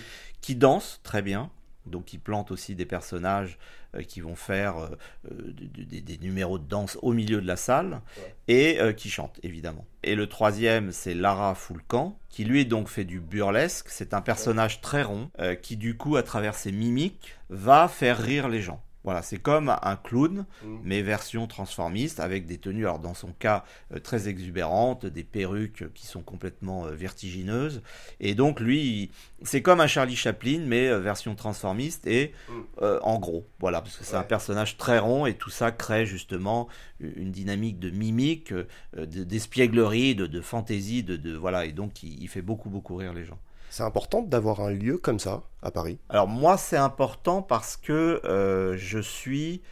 qui 0.43 0.57
danse 0.57 1.01
très 1.03 1.23
bien, 1.23 1.51
donc 1.87 2.13
il 2.13 2.19
plante 2.19 2.51
aussi 2.51 2.75
des 2.75 2.87
personnages 2.87 3.59
euh, 3.95 4.03
qui 4.03 4.21
vont 4.21 4.37
faire 4.37 4.79
euh, 4.79 4.89
euh, 5.31 5.53
des, 5.53 6.19
numéros 6.19 6.59
de 6.59 6.67
danse 6.67 6.99
au 7.03 7.13
milieu 7.13 7.41
de 7.41 7.47
la 7.47 7.57
salle 7.57 8.01
et 8.49 8.79
qui 8.97 9.11
chantent 9.11 9.41
évidemment. 9.43 9.87
Et 10.03 10.15
le 10.15 10.27
troisième, 10.27 10.93
c'est 10.93 11.15
Lara 11.15 11.55
Foulcan, 11.55 12.19
qui 12.29 12.45
lui 12.45 12.67
donc 12.67 12.89
fait 12.89 13.05
du 13.05 13.21
burlesque. 13.21 13.87
C'est 13.89 14.15
un 14.15 14.21
personnage 14.21 14.81
très 14.81 15.03
rond 15.03 15.31
qui 15.63 15.77
du 15.77 15.97
coup, 15.97 16.17
à 16.17 16.23
travers 16.23 16.55
ses 16.55 16.73
mimiques, 16.73 17.35
va 17.49 17.89
faire 17.89 18.19
rire 18.19 18.49
les 18.49 18.61
gens. 18.61 18.83
Voilà, 19.05 19.21
c'est 19.21 19.37
comme 19.37 19.69
un 19.69 19.97
clown, 19.97 20.47
mm. 20.63 20.79
mais 20.83 21.03
version 21.03 21.47
transformiste, 21.47 22.21
avec 22.21 22.47
des 22.47 22.57
tenues, 22.57 22.87
alors 22.87 22.99
dans 22.99 23.13
son 23.13 23.33
cas, 23.33 23.65
euh, 23.93 24.01
très 24.01 24.29
exubérantes, 24.29 25.05
des 25.05 25.25
perruques 25.25 25.93
qui 25.93 26.07
sont 26.07 26.23
complètement 26.23 26.87
euh, 26.87 26.93
vertigineuses. 26.93 27.83
Et 28.21 28.35
donc, 28.35 28.61
lui, 28.61 29.11
c'est 29.43 29.61
comme 29.61 29.81
un 29.81 29.87
Charlie 29.87 30.17
Chaplin, 30.17 30.63
mais 30.67 30.89
euh, 30.89 31.01
version 31.01 31.35
transformiste 31.35 32.07
et 32.07 32.33
mm. 32.49 32.85
en 33.03 33.19
gros. 33.19 33.47
Voilà, 33.61 33.83
parce 33.83 33.99
que 33.99 34.05
c'est 34.05 34.17
un 34.17 34.23
personnage 34.23 34.79
très 34.79 34.99
rond 34.99 35.27
et 35.27 35.35
tout 35.35 35.51
ça 35.51 35.71
crée 35.71 36.07
justement 36.07 36.69
une 37.01 37.31
dynamique 37.31 37.79
de 37.79 37.91
mimique, 37.91 38.55
d'espièglerie, 38.97 40.15
de, 40.15 40.27
de, 40.27 40.41
fantaisie, 40.41 41.03
de, 41.03 41.17
de, 41.17 41.35
voilà, 41.35 41.67
et 41.67 41.73
donc 41.73 42.03
il 42.03 42.27
fait 42.29 42.43
beaucoup, 42.43 42.71
beaucoup 42.71 42.97
rire 42.97 43.13
les 43.13 43.25
gens. 43.25 43.39
C'est 43.75 43.83
important 43.83 44.23
d'avoir 44.23 44.61
un 44.61 44.71
lieu 44.71 44.99
comme 44.99 45.19
ça 45.19 45.43
à 45.61 45.73
Paris 45.73 45.99
Alors 46.09 46.29
moi 46.29 46.57
c'est 46.57 46.77
important 46.77 47.43
parce 47.43 47.77
que 47.77 48.21
euh, 48.25 48.77
je 48.77 49.01
suis, 49.01 49.63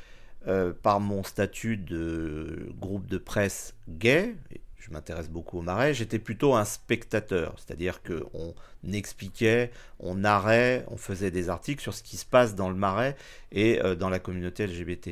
euh, 0.49 0.73
par 0.73 0.99
mon 0.99 1.23
statut 1.23 1.77
de 1.77 2.69
groupe 2.81 3.07
de 3.07 3.17
presse 3.17 3.75
gay, 3.89 4.35
je 4.81 4.91
m'intéresse 4.91 5.31
beaucoup 5.31 5.61
au 5.61 5.63
marais, 5.63 5.95
j'étais 5.95 6.19
plutôt 6.19 6.57
un 6.57 6.65
spectateur, 6.65 7.55
c'est-à-dire 7.59 8.01
qu'on 8.03 8.55
expliquait, 8.93 9.71
on 10.01 10.17
narrait, 10.17 10.85
on 10.89 10.97
faisait 10.97 11.31
des 11.31 11.49
articles 11.49 11.81
sur 11.81 11.95
ce 11.95 12.03
qui 12.03 12.17
se 12.17 12.27
passe 12.27 12.57
dans 12.57 12.71
le 12.71 12.75
marais 12.75 13.15
et 13.53 13.81
euh, 13.85 13.95
dans 13.95 14.11
la 14.11 14.19
communauté 14.19 14.67
LGBT. 14.67 15.11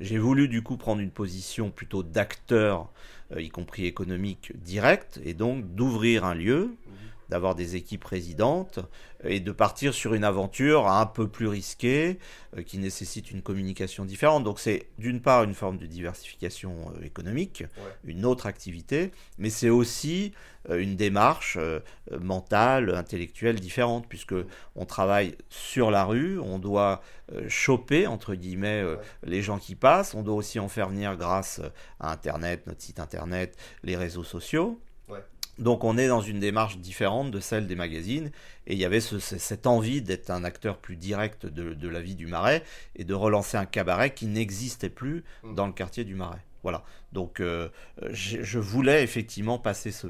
J'ai 0.00 0.18
voulu 0.18 0.48
du 0.48 0.64
coup 0.64 0.76
prendre 0.76 1.00
une 1.00 1.12
position 1.12 1.70
plutôt 1.70 2.02
d'acteur, 2.02 2.90
y 3.36 3.50
compris 3.50 3.86
économique, 3.86 4.52
direct, 4.64 5.20
et 5.24 5.32
donc 5.32 5.76
d'ouvrir 5.76 6.24
un 6.24 6.34
lieu 6.34 6.74
d'avoir 7.28 7.54
des 7.54 7.76
équipes 7.76 8.04
résidentes 8.04 8.80
et 9.24 9.40
de 9.40 9.52
partir 9.52 9.94
sur 9.94 10.14
une 10.14 10.24
aventure 10.24 10.88
un 10.88 11.06
peu 11.06 11.28
plus 11.28 11.46
risquée 11.46 12.18
euh, 12.56 12.62
qui 12.62 12.78
nécessite 12.78 13.30
une 13.30 13.42
communication 13.42 14.04
différente. 14.04 14.44
Donc 14.44 14.58
c'est 14.58 14.88
d'une 14.98 15.20
part 15.20 15.44
une 15.44 15.54
forme 15.54 15.78
de 15.78 15.86
diversification 15.86 16.92
euh, 16.96 17.04
économique, 17.04 17.64
une 18.04 18.24
autre 18.24 18.46
activité, 18.46 19.12
mais 19.38 19.50
c'est 19.50 19.70
aussi 19.70 20.32
euh, 20.68 20.78
une 20.78 20.96
démarche 20.96 21.58
mentale, 22.20 22.94
intellectuelle 22.94 23.60
différente 23.60 24.06
puisque 24.08 24.34
on 24.76 24.84
travaille 24.84 25.36
sur 25.48 25.90
la 25.90 26.04
rue, 26.04 26.38
on 26.38 26.58
doit 26.58 27.02
choper 27.48 28.06
entre 28.06 28.34
guillemets 28.34 28.84
les 29.24 29.40
gens 29.40 29.58
qui 29.58 29.74
passent, 29.74 30.14
on 30.14 30.22
doit 30.22 30.34
aussi 30.34 30.58
en 30.58 30.68
faire 30.68 30.88
venir 30.88 31.16
grâce 31.16 31.60
à 31.98 32.12
Internet, 32.12 32.66
notre 32.66 32.82
site 32.82 33.00
Internet, 33.00 33.56
les 33.82 33.96
réseaux 33.96 34.24
sociaux. 34.24 34.78
Donc 35.58 35.84
on 35.84 35.98
est 35.98 36.08
dans 36.08 36.20
une 36.20 36.40
démarche 36.40 36.78
différente 36.78 37.30
de 37.30 37.40
celle 37.40 37.66
des 37.66 37.74
magazines, 37.74 38.30
et 38.66 38.72
il 38.72 38.78
y 38.78 38.84
avait 38.84 39.00
cette 39.00 39.66
envie 39.66 40.00
d'être 40.00 40.30
un 40.30 40.44
acteur 40.44 40.78
plus 40.78 40.96
direct 40.96 41.46
de, 41.46 41.88
la 41.88 42.00
vie 42.00 42.14
du 42.14 42.26
Marais 42.26 42.62
et 42.96 43.04
de 43.04 43.14
relancer 43.14 43.56
un 43.56 43.66
cabaret 43.66 44.14
qui 44.14 44.26
n'existait 44.26 44.88
plus 44.88 45.24
mmh. 45.42 45.54
dans 45.54 45.66
le 45.66 45.72
quartier 45.72 46.04
du 46.04 46.14
Marais. 46.14 46.42
Voilà. 46.62 46.84
Donc, 47.12 47.40
euh, 47.40 47.68
je 48.10 48.58
voulais 48.58 49.02
effectivement 49.02 49.58
passer 49.58 49.90
ce, 49.90 50.06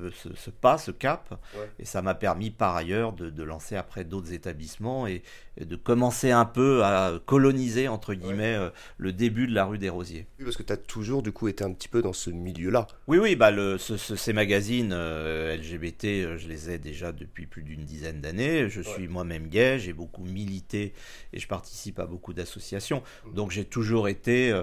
pas, 0.60 0.78
ce 0.78 0.92
cap, 0.92 1.34
et 1.78 1.84
ça 1.84 2.00
m'a 2.00 2.14
permis 2.14 2.50
par 2.50 2.76
ailleurs 2.76 3.12
de, 3.12 3.42
lancer 3.42 3.74
après 3.74 4.04
d'autres 4.04 4.32
établissements 4.32 5.06
et, 5.08 5.22
de 5.60 5.76
commencer 5.76 6.30
un 6.30 6.46
peu 6.46 6.82
à 6.82 7.20
coloniser, 7.26 7.86
entre 7.86 8.14
guillemets, 8.14 8.54
euh, 8.54 8.70
le 8.96 9.12
début 9.12 9.46
de 9.46 9.54
la 9.54 9.66
rue 9.66 9.76
des 9.76 9.90
Rosiers. 9.90 10.26
Oui, 10.38 10.44
parce 10.44 10.56
que 10.56 10.62
tu 10.62 10.72
as 10.72 10.78
toujours, 10.78 11.22
du 11.22 11.30
coup, 11.30 11.48
été 11.48 11.62
un 11.62 11.72
petit 11.72 11.88
peu 11.88 12.00
dans 12.00 12.14
ce 12.14 12.30
milieu-là. 12.30 12.86
Oui, 13.06 13.18
oui, 13.18 13.36
bah, 13.36 13.50
le, 13.50 13.76
ces 13.76 14.32
magazines 14.32 14.92
euh, 14.94 15.54
LGBT, 15.54 16.38
je 16.38 16.48
les 16.48 16.70
ai 16.70 16.78
déjà 16.78 17.12
depuis 17.12 17.44
plus 17.46 17.62
d'une 17.62 17.84
dizaine 17.84 18.22
d'années. 18.22 18.70
Je 18.70 18.80
suis 18.80 19.08
moi-même 19.08 19.48
gay, 19.48 19.78
j'ai 19.78 19.92
beaucoup 19.92 20.24
milité 20.24 20.94
et 21.34 21.38
je 21.38 21.46
participe 21.46 21.98
à 21.98 22.06
beaucoup 22.06 22.32
d'associations. 22.32 23.02
Mmh. 23.26 23.34
Donc, 23.34 23.50
j'ai 23.50 23.66
toujours 23.66 24.08
été 24.08 24.58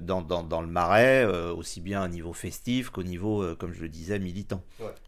dans, 0.00 0.22
dans, 0.22 0.42
dans, 0.42 0.60
le 0.60 0.66
marais 0.66 1.24
aussi 1.24 1.81
bien 1.82 2.02
à 2.02 2.08
niveau 2.08 2.32
festif 2.32 2.90
qu'au 2.90 3.02
niveau, 3.02 3.42
euh, 3.42 3.54
comme 3.54 3.72
je 3.72 3.82
le 3.82 3.88
disais, 3.88 4.18
militant. 4.18 4.62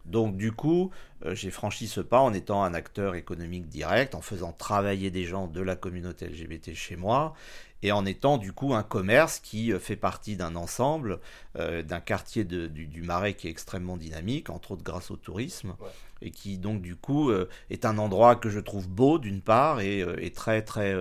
Donc 0.05 0.37
du 0.37 0.51
coup, 0.51 0.91
j'ai 1.31 1.49
franchi 1.49 1.87
ce 1.87 2.01
pas 2.01 2.19
en 2.19 2.33
étant 2.33 2.63
un 2.63 2.73
acteur 2.73 3.15
économique 3.15 3.67
direct, 3.67 4.13
en 4.13 4.21
faisant 4.21 4.51
travailler 4.51 5.09
des 5.09 5.23
gens 5.23 5.47
de 5.47 5.61
la 5.61 5.75
communauté 5.75 6.27
LGBT 6.27 6.73
chez 6.73 6.95
moi, 6.95 7.33
et 7.81 7.91
en 7.91 8.05
étant 8.05 8.37
du 8.37 8.53
coup 8.53 8.73
un 8.73 8.83
commerce 8.83 9.39
qui 9.39 9.71
fait 9.79 9.95
partie 9.95 10.35
d'un 10.35 10.55
ensemble, 10.55 11.19
d'un 11.55 11.99
quartier 11.99 12.43
du, 12.43 13.01
Marais 13.01 13.33
qui 13.33 13.47
est 13.47 13.51
extrêmement 13.51 13.97
dynamique, 13.97 14.49
entre 14.49 14.71
autres 14.71 14.83
grâce 14.83 15.09
au 15.09 15.15
tourisme, 15.15 15.75
et 16.25 16.31
qui 16.31 16.57
donc 16.57 16.81
du 16.81 16.95
coup 16.95 17.31
est 17.69 17.85
un 17.85 17.97
endroit 17.97 18.35
que 18.35 18.49
je 18.49 18.59
trouve 18.59 18.89
beau 18.89 19.19
d'une 19.19 19.41
part 19.41 19.79
et, 19.79 20.03
et 20.19 20.31
très 20.31 20.61
très 20.61 20.93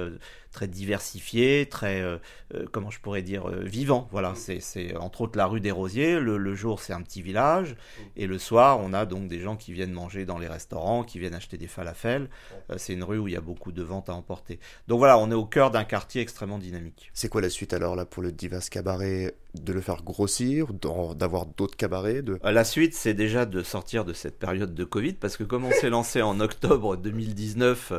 très 0.54 0.68
diversifié, 0.68 1.66
très, 1.66 2.00
euh, 2.00 2.16
euh, 2.54 2.64
comment 2.72 2.90
je 2.90 3.00
pourrais 3.00 3.22
dire, 3.22 3.50
euh, 3.50 3.60
vivant. 3.62 4.08
Voilà, 4.12 4.30
mm. 4.30 4.60
c'est 4.60 4.96
entre 4.96 5.22
autres 5.22 5.36
la 5.36 5.46
rue 5.46 5.60
des 5.60 5.72
Rosiers. 5.72 6.20
Le, 6.20 6.54
jour, 6.54 6.80
c'est 6.80 6.94
un 6.94 7.02
petit 7.02 7.20
village. 7.20 7.72
Mm. 7.72 8.02
Et 8.16 8.26
le 8.26 8.38
soir, 8.38 8.80
on 8.80 8.94
a 8.94 9.04
donc 9.04 9.28
des 9.28 9.40
gens 9.40 9.56
qui 9.56 9.72
viennent 9.72 9.92
manger 9.92 10.24
dans 10.24 10.38
les 10.38 10.46
restaurants, 10.46 11.02
qui 11.02 11.18
viennent 11.18 11.34
acheter 11.34 11.58
des 11.58 11.66
falafels. 11.66 12.30
c'est 12.76 12.94
une 12.94 13.04
rue 13.04 13.18
où 13.18 13.28
il 13.28 13.34
y 13.34 13.36
a 13.36 13.42
beaucoup 13.42 13.72
de 13.72 13.82
ventes 13.82 14.08
à 14.08 14.14
emporter. 14.14 14.60
Donc 14.86 14.98
voilà, 14.98 15.18
on 15.18 15.30
est 15.30 15.34
au 15.34 15.44
cœur 15.44 15.72
d'un 15.72 15.84
quartier 15.84 16.22
extrêmement 16.22 16.58
dynamique. 16.58 17.10
C'est 17.12 17.28
quoi 17.28 17.40
la 17.40 17.50
suite 17.50 17.72
alors 17.72 17.96
là 17.96 18.04
pour 18.06 18.22
le 18.22 18.30
Divas 18.30 18.68
Cabaret 18.70 19.34
De 19.54 19.72
le 19.72 19.80
faire 19.80 20.04
grossir, 20.04 20.68
d'avoir 21.16 21.46
d'autres 21.46 21.76
cabarets 21.76 22.22
de... 22.22 22.38
La 22.44 22.64
suite, 22.64 22.94
c'est 22.94 23.14
déjà 23.14 23.44
de 23.44 23.62
sortir 23.64 24.04
de 24.04 24.12
cette 24.12 24.38
période 24.38 24.74
de 24.74 24.84
Covid, 24.84 25.13
parce 25.20 25.36
que 25.36 25.44
comme 25.44 25.64
on 25.64 25.72
s'est 25.72 25.90
lancé 25.90 26.22
en 26.22 26.40
octobre 26.40 26.96
2019, 26.96 27.92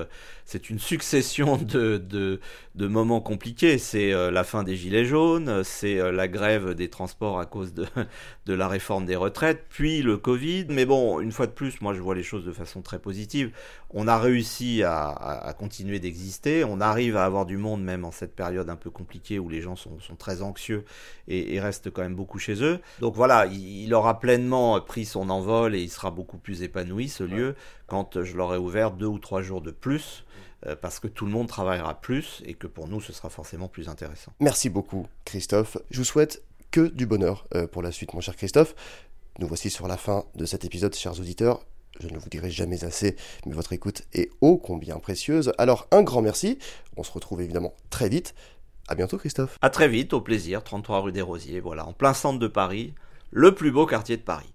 c'est 0.46 0.70
une 0.70 0.80
succession 0.80 1.58
de, 1.58 1.98
de, 1.98 2.88
moments 2.88 3.20
compliqués. 3.20 3.80
C'est 3.80 4.14
euh, 4.14 4.30
la 4.30 4.44
fin 4.44 4.64
des 4.64 4.76
gilets 4.76 5.06
jaunes, 5.06 5.64
c'est 5.64 6.00
euh, 6.00 6.12
la 6.12 6.28
grève 6.28 6.76
des 6.76 6.88
transports 6.88 7.40
à 7.40 7.48
cause 7.48 7.74
de, 7.74 7.88
de 8.46 8.54
la 8.54 8.68
réforme 8.68 9.06
des 9.06 9.16
retraites, 9.16 9.66
puis 9.70 10.04
le 10.04 10.18
Covid. 10.18 10.68
Mais 10.70 10.86
bon, 10.86 11.20
une 11.20 11.32
fois 11.32 11.48
de 11.48 11.52
plus, 11.52 11.82
moi 11.82 11.94
je 11.96 12.02
vois 12.02 12.14
les 12.14 12.24
choses 12.24 12.46
de 12.46 12.52
façon 12.52 12.84
très 12.84 13.00
positive. 13.00 13.52
On 13.90 14.08
a 14.08 14.20
réussi 14.20 14.84
à, 14.84 15.08
à, 15.10 15.54
continuer 15.54 16.00
d'exister, 16.00 16.64
on 16.64 16.82
arrive 16.82 17.16
à 17.18 17.26
avoir 17.26 17.46
du 17.46 17.58
monde 17.58 17.82
même 17.82 18.04
en 18.04 18.12
cette 18.12 18.36
période 18.36 18.70
un 18.70 18.76
peu 18.76 18.90
compliquée 18.90 19.40
où 19.40 19.48
les 19.48 19.62
gens 19.62 19.78
sont, 19.78 20.00
sont 20.00 20.16
très 20.16 20.42
anxieux 20.42 20.84
et, 21.28 21.60
restent 21.60 21.90
quand 21.90 22.02
même 22.02 22.16
beaucoup 22.16 22.40
chez 22.40 22.62
eux. 22.62 22.80
Donc 23.00 23.16
voilà, 23.16 23.46
il, 23.48 23.94
aura 23.94 24.20
pleinement 24.20 24.80
pris 24.82 25.06
son 25.06 25.30
envol 25.30 25.76
et 25.76 25.82
il 25.82 25.90
sera 25.90 26.12
beaucoup 26.12 26.38
plus 26.38 26.62
épanoui 26.62 27.05
ce 27.10 27.24
lieu 27.24 27.56
quand 27.88 28.24
je 28.24 28.36
l'aurai 28.36 28.58
ouvert 28.58 28.92
deux 28.92 29.06
ou 29.06 29.20
trois 29.20 29.42
jours 29.42 29.62
de 29.62 29.72
plus 29.72 30.26
euh, 30.66 30.76
parce 30.76 31.00
que 31.00 31.08
tout 31.08 31.26
le 31.26 31.32
monde 31.32 31.48
travaillera 31.48 32.00
plus 32.02 32.42
et 32.46 32.54
que 32.54 32.68
pour 32.68 32.88
nous 32.88 33.02
ce 33.02 33.14
sera 33.14 33.30
forcément 33.30 33.68
plus 33.68 33.90
intéressant. 33.90 34.34
Merci 34.40 34.70
beaucoup 34.70 35.08
Christophe. 35.26 35.78
Je 35.92 36.00
vous 36.00 36.06
souhaite 36.06 36.44
que 36.72 36.88
du 36.88 37.06
bonheur 37.06 37.46
euh, 37.56 37.68
pour 37.68 37.82
la 37.82 37.92
suite 37.92 38.14
mon 38.14 38.22
cher 38.22 38.36
Christophe. 38.36 38.76
Nous 39.40 39.48
voici 39.48 39.70
sur 39.70 39.88
la 39.88 39.98
fin 39.98 40.26
de 40.36 40.46
cet 40.46 40.66
épisode 40.66 40.96
chers 40.96 41.20
auditeurs. 41.20 41.66
Je 42.00 42.08
ne 42.08 42.18
vous 42.18 42.30
dirai 42.30 42.50
jamais 42.50 42.84
assez, 42.84 43.16
mais 43.46 43.54
votre 43.54 43.74
écoute 43.74 44.04
est 44.14 44.30
ô 44.42 44.58
combien 44.58 44.98
précieuse. 45.00 45.54
Alors 45.58 45.88
un 45.92 46.04
grand 46.04 46.22
merci. 46.22 46.60
On 46.98 47.04
se 47.04 47.12
retrouve 47.12 47.42
évidemment 47.42 47.74
très 47.90 48.10
vite. 48.10 48.34
À 48.88 48.96
bientôt 48.96 49.18
Christophe. 49.18 49.58
À 49.62 49.70
très 49.70 49.88
vite, 49.88 50.14
au 50.14 50.22
plaisir. 50.22 50.64
33 50.64 51.02
rue 51.02 51.12
des 51.12 51.22
Rosiers, 51.22 51.60
voilà, 51.60 51.88
en 51.88 51.94
plein 51.94 52.14
centre 52.14 52.38
de 52.38 52.48
Paris, 52.48 52.94
le 53.32 53.56
plus 53.56 53.72
beau 53.72 53.86
quartier 53.86 54.16
de 54.16 54.22
Paris. 54.22 54.55